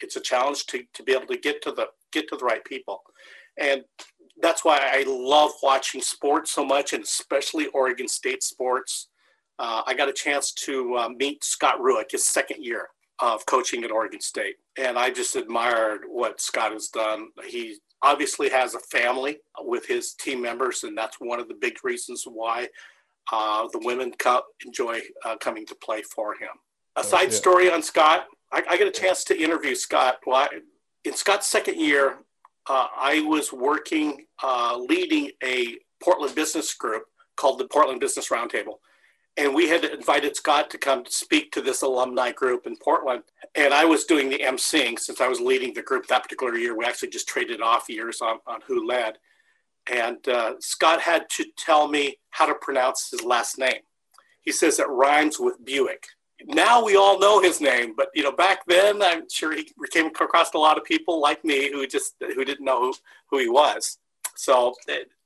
It's 0.00 0.16
a 0.16 0.20
challenge 0.20 0.66
to, 0.66 0.82
to 0.94 1.02
be 1.02 1.12
able 1.12 1.26
to 1.26 1.38
get 1.38 1.62
to 1.62 1.72
the 1.72 1.88
get 2.12 2.28
to 2.28 2.36
the 2.36 2.44
right 2.44 2.64
people, 2.64 3.02
and 3.58 3.82
that's 4.42 4.64
why 4.64 4.78
I 4.78 5.04
love 5.06 5.52
watching 5.62 6.02
sports 6.02 6.50
so 6.50 6.64
much, 6.64 6.92
and 6.92 7.02
especially 7.02 7.66
Oregon 7.68 8.08
State 8.08 8.42
sports. 8.42 9.08
Uh, 9.58 9.82
I 9.86 9.94
got 9.94 10.10
a 10.10 10.12
chance 10.12 10.52
to 10.52 10.96
uh, 10.96 11.08
meet 11.08 11.42
Scott 11.42 11.80
Rueck 11.80 12.10
his 12.10 12.26
second 12.26 12.62
year 12.62 12.88
of 13.20 13.46
coaching 13.46 13.84
at 13.84 13.90
Oregon 13.90 14.20
State, 14.20 14.56
and 14.76 14.98
I 14.98 15.10
just 15.10 15.36
admired 15.36 16.02
what 16.06 16.42
Scott 16.42 16.72
has 16.72 16.88
done. 16.88 17.28
He 17.46 17.78
obviously 18.02 18.50
has 18.50 18.74
a 18.74 18.80
family 18.80 19.38
with 19.60 19.86
his 19.86 20.12
team 20.12 20.42
members, 20.42 20.84
and 20.84 20.96
that's 20.96 21.16
one 21.18 21.40
of 21.40 21.48
the 21.48 21.54
big 21.54 21.82
reasons 21.82 22.24
why 22.26 22.68
uh, 23.32 23.66
the 23.72 23.80
women 23.82 24.12
co- 24.18 24.42
enjoy 24.64 25.00
uh, 25.24 25.36
coming 25.36 25.66
to 25.66 25.74
play 25.74 26.02
for 26.02 26.34
him. 26.34 26.50
A 26.96 27.04
side 27.04 27.32
story 27.32 27.70
on 27.70 27.82
Scott 27.82 28.26
I, 28.52 28.62
I 28.70 28.78
got 28.78 28.88
a 28.88 28.92
chance 28.92 29.24
to 29.24 29.40
interview 29.40 29.74
Scott. 29.74 30.18
Well, 30.26 30.36
I, 30.36 30.48
in 31.04 31.14
Scott's 31.14 31.46
second 31.46 31.80
year, 31.80 32.18
uh, 32.68 32.86
I 32.96 33.20
was 33.20 33.52
working, 33.52 34.26
uh, 34.42 34.78
leading 34.78 35.30
a 35.42 35.76
Portland 36.02 36.34
business 36.34 36.74
group 36.74 37.04
called 37.36 37.58
the 37.58 37.66
Portland 37.66 38.00
Business 38.00 38.28
Roundtable 38.28 38.76
and 39.36 39.54
we 39.54 39.68
had 39.68 39.84
invited 39.84 40.34
Scott 40.34 40.70
to 40.70 40.78
come 40.78 41.04
to 41.04 41.12
speak 41.12 41.52
to 41.52 41.60
this 41.60 41.82
alumni 41.82 42.32
group 42.32 42.66
in 42.66 42.76
Portland. 42.76 43.22
And 43.54 43.74
I 43.74 43.84
was 43.84 44.04
doing 44.04 44.30
the 44.30 44.38
emceeing 44.38 44.98
since 44.98 45.20
I 45.20 45.28
was 45.28 45.40
leading 45.40 45.74
the 45.74 45.82
group 45.82 46.06
that 46.06 46.22
particular 46.22 46.56
year. 46.56 46.76
We 46.76 46.86
actually 46.86 47.10
just 47.10 47.28
traded 47.28 47.60
off 47.60 47.88
years 47.88 48.20
on, 48.22 48.38
on 48.46 48.60
who 48.66 48.86
led. 48.86 49.18
And 49.90 50.26
uh, 50.28 50.54
Scott 50.60 51.00
had 51.00 51.28
to 51.30 51.44
tell 51.56 51.88
me 51.88 52.18
how 52.30 52.46
to 52.46 52.54
pronounce 52.54 53.10
his 53.10 53.22
last 53.22 53.58
name. 53.58 53.82
He 54.42 54.52
says 54.52 54.78
it 54.78 54.88
rhymes 54.88 55.38
with 55.38 55.64
Buick. 55.64 56.06
Now 56.44 56.84
we 56.84 56.96
all 56.96 57.18
know 57.18 57.40
his 57.40 57.60
name, 57.60 57.94
but 57.96 58.08
you 58.14 58.22
know 58.22 58.32
back 58.32 58.66
then 58.66 59.02
I'm 59.02 59.28
sure 59.30 59.54
he 59.54 59.68
came 59.90 60.06
across 60.06 60.52
a 60.52 60.58
lot 60.58 60.76
of 60.76 60.84
people 60.84 61.20
like 61.20 61.44
me 61.44 61.72
who 61.72 61.86
just 61.86 62.14
who 62.20 62.44
didn't 62.44 62.64
know 62.64 62.80
who, 62.80 62.94
who 63.30 63.38
he 63.38 63.48
was. 63.48 63.98
So 64.34 64.74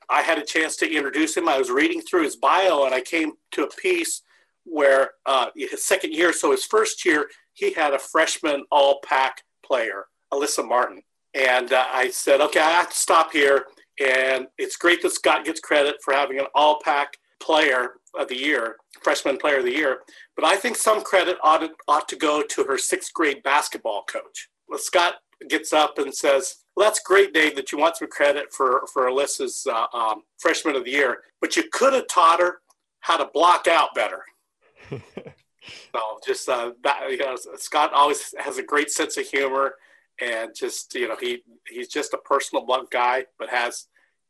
I 0.09 0.23
had 0.23 0.39
a 0.39 0.45
chance 0.45 0.77
to 0.77 0.93
introduce 0.93 1.37
him. 1.37 1.49
I 1.49 1.59
was 1.59 1.71
reading 1.71 2.01
through 2.01 2.25
his 2.25 2.37
bio, 2.37 2.85
and 2.85 2.95
I 2.95 3.01
came 3.01 3.33
to 3.53 3.65
a 3.65 3.71
piece 3.71 4.23
where 4.65 5.11
uh, 5.27 5.47
his 5.55 5.85
second 5.85 6.13
year, 6.13 6.33
so 6.33 6.53
his 6.53 6.65
first 6.65 7.05
year, 7.05 7.29
he 7.53 7.73
had 7.73 7.93
a 7.93 7.99
freshman 7.99 8.65
all 8.71 9.01
Pac 9.05 9.43
player, 9.65 10.07
Alyssa 10.33 10.67
Martin. 10.67 11.03
And 11.35 11.73
uh, 11.73 11.85
I 11.93 12.11
said, 12.11 12.41
okay, 12.41 12.61
I 12.61 12.71
have 12.71 12.91
to 12.91 12.97
stop 12.97 13.33
here. 13.33 13.67
And 14.01 14.47
it's 14.57 14.77
great 14.77 15.03
that 15.03 15.13
Scott 15.13 15.45
gets 15.45 15.61
credit 15.61 15.97
for 16.03 16.15
having 16.15 16.39
an 16.39 16.47
all 16.55 16.81
Pac 16.83 17.19
player 17.41 17.95
of 18.19 18.29
the 18.29 18.37
year, 18.37 18.77
freshman 19.03 19.37
player 19.37 19.59
of 19.59 19.65
the 19.65 19.75
year. 19.75 20.01
But 20.37 20.45
I 20.45 20.57
think 20.57 20.77
some 20.77 21.03
credit 21.03 21.37
ought 21.43 21.59
to, 21.59 21.71
ought 21.87 22.09
to 22.09 22.17
go 22.17 22.43
to 22.43 22.65
her 22.65 22.79
sixth 22.79 23.13
grade 23.13 23.43
basketball 23.43 24.05
coach. 24.05 24.49
Well, 24.69 24.79
Scott 24.79 25.17
gets 25.49 25.73
up 25.73 25.99
and 25.99 26.15
says, 26.15 26.57
well, 26.77 26.87
that's 26.87 27.01
great, 27.01 27.35
Dave, 27.35 27.57
that 27.57 27.73
you 27.73 27.79
want 27.79 27.97
some 27.97 28.09
credit 28.09 28.53
for, 28.53 28.83
for 28.93 29.09
Alyssa's 29.09 29.67
uh, 29.71 29.87
um, 29.97 30.23
freshman 30.39 30.77
of 30.77 30.85
the 30.85 30.93
year, 30.93 31.19
but 31.41 31.57
you 31.57 31.65
could 31.73 31.93
have 31.93 32.07
taught 32.09 32.41
her 32.41 32.61
how 33.01 33.17
to 33.17 33.31
block 33.33 33.67
out 33.67 33.95
better. 33.95 34.23
so 34.91 36.01
just 36.27 36.49
uh, 36.49 36.73
that, 36.83 37.11
you 37.11 37.19
know, 37.19 37.37
Scott 37.57 37.93
always 37.93 38.35
has 38.39 38.59
a 38.59 38.63
great 38.63 38.91
sense 38.91 39.17
of 39.17 39.27
humor 39.27 39.75
and 40.21 40.55
just, 40.55 40.95
you 40.95 41.09
know, 41.09 41.17
he, 41.21 41.43
he's 41.69 41.89
just 41.89 42.15
a 42.15 42.19
personal 42.19 42.65
blunt 42.65 42.91
guy, 42.91 43.25
but 43.39 43.49
has, 43.49 43.87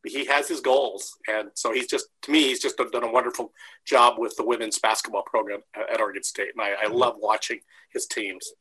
he 0.07 0.25
has 0.27 0.49
his 0.49 0.61
goals. 0.61 1.17
And 1.29 1.51
so 1.55 1.73
he's 1.73 1.87
just, 1.87 2.07
to 2.23 2.31
me, 2.31 2.45
he's 2.45 2.61
just 2.61 2.77
done 2.77 3.05
a 3.05 3.11
wonderful 3.11 3.53
job 3.85 4.15
with 4.19 4.37
the 4.37 4.45
women's 4.45 4.79
basketball 4.79 5.23
program 5.23 5.61
at 5.77 6.01
Oregon 6.01 6.23
State. 6.23 6.51
And 6.57 6.63
I, 6.63 6.87
I 6.87 6.89
love 6.89 7.17
watching 7.19 7.61
his 7.93 8.07
teams. 8.07 8.53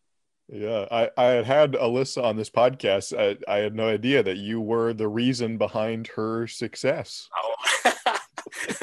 Yeah, 0.51 0.87
I, 0.91 1.09
I 1.15 1.25
had 1.25 1.45
had 1.45 1.71
Alyssa 1.73 2.23
on 2.23 2.35
this 2.35 2.49
podcast. 2.49 3.17
I, 3.17 3.37
I 3.51 3.57
had 3.59 3.75
no 3.75 3.87
idea 3.87 4.23
that 4.23 4.37
you 4.37 4.59
were 4.59 4.93
the 4.93 5.07
reason 5.07 5.59
behind 5.59 6.07
her 6.07 6.47
success. 6.47 7.29
Oh. 7.37 7.55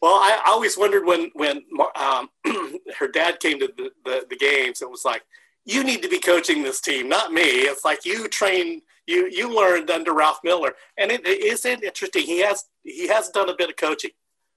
well, 0.00 0.14
I 0.14 0.40
always 0.46 0.78
wondered 0.78 1.04
when 1.04 1.32
when 1.34 1.62
um, 1.96 2.30
her 2.98 3.08
dad 3.08 3.40
came 3.40 3.58
to 3.58 3.72
the, 3.76 3.90
the, 4.04 4.26
the 4.30 4.36
games. 4.36 4.82
It 4.82 4.90
was 4.90 5.04
like, 5.04 5.24
you 5.70 5.84
need 5.84 6.02
to 6.02 6.08
be 6.08 6.18
coaching 6.18 6.62
this 6.62 6.80
team, 6.80 7.08
not 7.08 7.32
me. 7.32 7.42
It's 7.42 7.84
like 7.84 8.04
you 8.04 8.28
trained, 8.28 8.82
you 9.06 9.28
you 9.30 9.54
learned 9.54 9.90
under 9.90 10.12
Ralph 10.12 10.40
Miller, 10.42 10.74
and 10.98 11.10
it 11.10 11.26
it 11.26 11.42
is 11.44 11.64
interesting. 11.64 12.22
He 12.22 12.40
has 12.40 12.64
he 12.82 13.08
has 13.08 13.28
done 13.30 13.48
a 13.48 13.56
bit 13.56 13.70
of 13.70 13.76
coaching, 13.76 14.10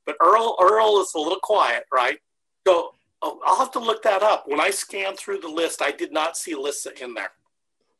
but 0.06 0.16
Earl 0.22 0.58
Earl 0.60 1.02
is 1.02 1.14
a 1.14 1.20
little 1.20 1.40
quiet, 1.42 1.84
right? 1.94 2.18
So 2.68 2.96
oh, 3.22 3.40
I'll 3.46 3.58
have 3.58 3.72
to 3.72 3.80
look 3.80 4.04
that 4.04 4.24
up. 4.24 4.46
When 4.48 4.60
I 4.60 4.72
scanned 4.72 5.18
through 5.18 5.40
the 5.40 5.50
list, 5.50 5.82
I 5.82 5.92
did 5.92 6.12
not 6.12 6.36
see 6.36 6.56
Alyssa 6.56 7.00
in 7.02 7.14
there. 7.14 7.32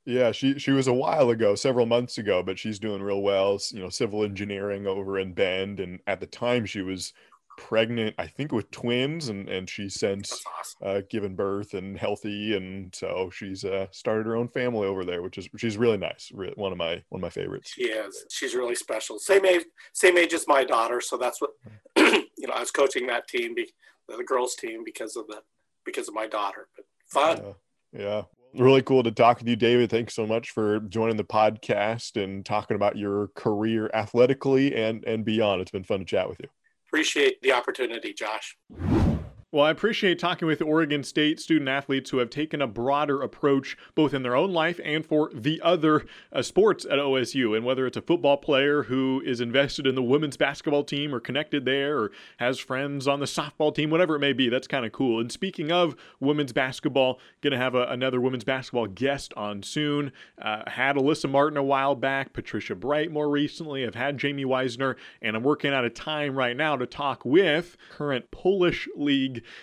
Yeah, 0.06 0.32
she 0.32 0.60
she 0.60 0.72
was 0.72 0.88
a 0.88 0.94
while 0.94 1.30
ago, 1.30 1.56
several 1.56 1.86
months 1.86 2.18
ago, 2.18 2.44
but 2.44 2.60
she's 2.60 2.80
doing 2.80 3.02
real 3.02 3.22
well. 3.22 3.60
You 3.72 3.82
know, 3.82 3.90
civil 3.90 4.24
engineering 4.24 4.86
over 4.86 5.20
in 5.20 5.34
Bend, 5.34 5.80
and 5.80 6.00
at 6.08 6.20
the 6.20 6.26
time 6.26 6.66
she 6.66 6.82
was 6.82 7.14
pregnant, 7.58 8.16
I 8.18 8.28
think 8.28 8.52
with 8.52 8.70
twins, 8.72 9.30
and 9.30 9.50
and 9.50 9.70
she's 9.70 10.00
since 10.00 10.44
awesome. 10.60 10.98
uh, 10.98 11.02
given 11.10 11.36
birth 11.36 11.74
and 11.74 11.98
healthy, 11.98 12.56
and 12.56 12.94
so 12.94 13.30
she's 13.34 13.64
uh, 13.66 13.88
started 13.92 14.26
her 14.26 14.36
own 14.36 14.48
family 14.48 14.88
over 14.88 15.06
there, 15.06 15.22
which 15.22 15.38
is 15.38 15.48
she's 15.58 15.78
really 15.78 15.98
nice. 15.98 16.32
Re- 16.34 16.54
one 16.56 16.72
of 16.72 16.78
my 16.78 17.04
one 17.10 17.20
of 17.20 17.22
my 17.22 17.30
favorites. 17.30 17.72
She 17.72 17.86
is. 17.86 18.26
She's 18.30 18.56
really 18.56 18.76
special. 18.76 19.20
Same 19.20 19.46
age, 19.46 19.66
same 19.94 20.18
age 20.18 20.34
as 20.34 20.48
my 20.48 20.64
daughter, 20.64 21.02
so 21.02 21.18
that's 21.18 21.42
what 21.42 21.52
you 21.98 22.48
know. 22.48 22.54
I 22.54 22.60
was 22.60 22.72
coaching 22.72 23.08
that 23.08 23.28
team, 23.28 23.56
the 23.56 24.24
girls 24.24 24.56
team, 24.56 24.84
because 24.84 25.16
of 25.16 25.28
the 25.28 25.42
because 25.86 26.08
of 26.08 26.14
my 26.14 26.28
daughter. 26.28 26.68
But 26.76 26.86
fun. 27.08 27.56
Yeah. 27.94 28.02
yeah 28.02 28.24
really 28.56 28.82
cool 28.82 29.04
to 29.04 29.12
talk 29.12 29.40
with 29.40 29.48
you, 29.48 29.56
David. 29.56 29.90
Thanks 29.90 30.14
so 30.14 30.26
much 30.28 30.52
for 30.52 30.80
joining 30.82 31.18
the 31.18 31.24
podcast 31.24 32.22
and 32.22 32.46
talking 32.46 32.76
about 32.76 32.98
your 32.98 33.30
career 33.36 33.90
athletically 33.94 34.76
and 34.76 35.04
and 35.06 35.26
beyond. 35.26 35.62
It's 35.62 35.72
been 35.72 35.84
fun 35.84 36.00
to 36.00 36.06
chat 36.06 36.30
with 36.30 36.40
you. 36.40 36.50
Appreciate 36.94 37.42
the 37.42 37.52
opportunity, 37.52 38.14
Josh. 38.14 38.56
Well, 39.54 39.66
I 39.66 39.70
appreciate 39.70 40.18
talking 40.18 40.48
with 40.48 40.64
Oregon 40.64 41.04
State 41.04 41.40
student 41.40 41.70
athletes 41.70 42.10
who 42.10 42.18
have 42.18 42.32
taken 42.32 42.60
a 42.60 42.66
broader 42.66 43.22
approach 43.22 43.78
both 43.94 44.12
in 44.12 44.24
their 44.24 44.36
own 44.36 44.52
life 44.52 44.80
and 44.84 45.06
for 45.06 45.30
the 45.32 45.62
other 45.62 46.08
uh, 46.32 46.42
sports 46.42 46.86
at 46.86 46.98
OSU. 46.98 47.56
And 47.56 47.64
whether 47.64 47.86
it's 47.86 47.96
a 47.96 48.02
football 48.02 48.38
player 48.38 48.82
who 48.82 49.22
is 49.24 49.40
invested 49.40 49.86
in 49.86 49.94
the 49.94 50.02
women's 50.02 50.38
basketball 50.38 50.84
team 50.84 51.14
or 51.14 51.20
connected 51.20 51.66
there 51.66 52.00
or 52.00 52.12
has 52.38 52.58
friends 52.58 53.08
on 53.08 53.20
the 53.20 53.28
softball 53.28 53.76
team, 53.76 53.92
whatever 53.92 54.16
it 54.16 54.22
may 54.22 54.34
be, 54.34 54.50
that's 54.50 54.66
kind 54.66 54.88
of 54.88 54.92
cool. 54.92 55.20
And 55.20 55.32
speaking 55.32 55.72
of 55.72 55.96
women's 56.20 56.52
basketball, 56.52 57.20
going 57.42 57.52
to 57.52 57.60
have 57.60 57.76
a, 57.76 57.84
another 57.84 58.20
women's 58.20 58.44
basketball 58.44 58.88
guest 58.88 59.36
on 59.38 59.62
soon. 59.62 60.12
Uh, 60.42 60.64
had 60.66 60.96
Alyssa 60.96 61.30
Martin 61.30 61.58
a 61.58 61.64
while 61.64 61.94
back, 61.94 62.34
Patricia 62.34 62.74
Bright 62.74 63.12
more 63.12 63.30
recently. 63.30 63.86
I've 63.86 63.94
had 63.94 64.18
Jamie 64.18 64.46
Weisner, 64.46 64.96
and 65.22 65.36
I'm 65.36 65.44
working 65.44 65.76
out 65.76 65.86
of 65.86 65.94
time 65.94 66.36
right 66.36 66.58
now 66.58 66.76
to 66.76 66.88
talk 66.88 67.24
with 67.24 67.78
current 67.92 68.32
Polish 68.32 68.90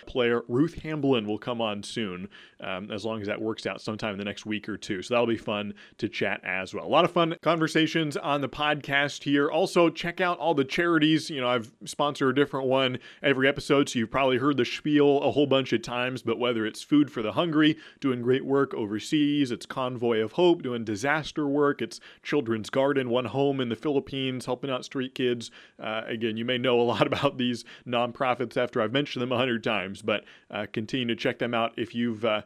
Player 0.05 0.41
Ruth 0.47 0.81
Hamblin 0.81 1.25
will 1.25 1.37
come 1.37 1.61
on 1.61 1.83
soon, 1.83 2.27
um, 2.59 2.91
as 2.91 3.05
long 3.05 3.21
as 3.21 3.27
that 3.27 3.41
works 3.41 3.65
out 3.65 3.81
sometime 3.81 4.13
in 4.13 4.19
the 4.19 4.25
next 4.25 4.45
week 4.45 4.67
or 4.69 4.77
two. 4.77 5.01
So 5.01 5.13
that'll 5.13 5.27
be 5.27 5.37
fun 5.37 5.73
to 5.97 6.09
chat 6.09 6.41
as 6.43 6.73
well. 6.73 6.85
A 6.85 6.87
lot 6.87 7.05
of 7.05 7.11
fun 7.11 7.35
conversations 7.41 8.17
on 8.17 8.41
the 8.41 8.49
podcast 8.49 9.23
here. 9.23 9.49
Also, 9.49 9.89
check 9.89 10.21
out 10.21 10.37
all 10.39 10.53
the 10.53 10.63
charities. 10.63 11.29
You 11.29 11.41
know, 11.41 11.47
I've 11.47 11.71
sponsored 11.85 12.37
a 12.37 12.39
different 12.41 12.67
one 12.67 12.99
every 13.23 13.47
episode, 13.47 13.89
so 13.89 13.99
you've 13.99 14.11
probably 14.11 14.37
heard 14.37 14.57
the 14.57 14.65
spiel 14.65 15.21
a 15.21 15.31
whole 15.31 15.47
bunch 15.47 15.73
of 15.73 15.81
times. 15.81 16.21
But 16.21 16.39
whether 16.39 16.65
it's 16.65 16.83
Food 16.83 17.11
for 17.11 17.21
the 17.21 17.33
Hungry, 17.33 17.77
doing 17.99 18.21
great 18.21 18.45
work 18.45 18.73
overseas, 18.73 19.51
it's 19.51 19.65
Convoy 19.65 20.19
of 20.19 20.33
Hope, 20.33 20.63
doing 20.63 20.83
disaster 20.83 21.47
work, 21.47 21.81
it's 21.81 21.99
Children's 22.23 22.69
Garden, 22.69 23.09
One 23.09 23.25
Home 23.25 23.59
in 23.59 23.69
the 23.69 23.75
Philippines, 23.75 24.45
helping 24.45 24.69
out 24.69 24.85
street 24.85 25.15
kids. 25.15 25.51
Uh, 25.79 26.01
again, 26.05 26.37
you 26.37 26.45
may 26.45 26.57
know 26.57 26.79
a 26.79 26.83
lot 26.83 27.07
about 27.11 27.37
these 27.37 27.63
nonprofits 27.87 28.57
after 28.57 28.81
I've 28.81 28.93
mentioned 28.93 29.21
them 29.21 29.31
a 29.31 29.37
hundred 29.37 29.63
times 29.63 29.70
times, 29.71 30.01
but 30.01 30.25
uh, 30.49 30.65
continue 30.73 31.07
to 31.07 31.15
check 31.15 31.39
them 31.39 31.53
out 31.53 31.71
if 31.77 31.95
you've 31.95 32.25
uh, 32.25 32.41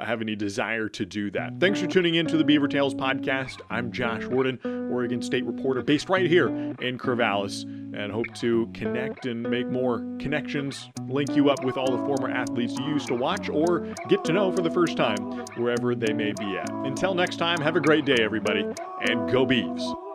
have 0.00 0.20
any 0.20 0.36
desire 0.36 0.88
to 0.88 1.06
do 1.06 1.30
that. 1.30 1.58
Thanks 1.60 1.80
for 1.80 1.86
tuning 1.86 2.16
in 2.16 2.26
to 2.26 2.36
the 2.36 2.44
Beaver 2.44 2.68
Tales 2.68 2.94
podcast. 2.94 3.60
I'm 3.70 3.92
Josh 3.92 4.24
Worden, 4.24 4.58
Oregon 4.92 5.22
State 5.22 5.44
reporter 5.44 5.82
based 5.82 6.08
right 6.08 6.26
here 6.26 6.48
in 6.48 6.98
Corvallis, 6.98 7.62
and 7.62 8.12
hope 8.12 8.26
to 8.36 8.68
connect 8.74 9.26
and 9.26 9.42
make 9.42 9.68
more 9.68 9.98
connections, 10.18 10.90
link 11.08 11.34
you 11.34 11.48
up 11.50 11.64
with 11.64 11.76
all 11.76 11.90
the 11.90 12.04
former 12.04 12.28
athletes 12.28 12.74
you 12.78 12.86
used 12.86 13.08
to 13.08 13.14
watch 13.14 13.48
or 13.48 13.94
get 14.08 14.24
to 14.24 14.32
know 14.32 14.52
for 14.52 14.62
the 14.62 14.70
first 14.70 14.96
time, 14.96 15.16
wherever 15.56 15.94
they 15.94 16.12
may 16.12 16.32
be 16.38 16.58
at. 16.58 16.70
Until 16.70 17.14
next 17.14 17.36
time, 17.36 17.60
have 17.60 17.76
a 17.76 17.80
great 17.80 18.04
day, 18.04 18.18
everybody, 18.20 18.66
and 19.08 19.30
go 19.30 19.46
Beavs. 19.46 20.05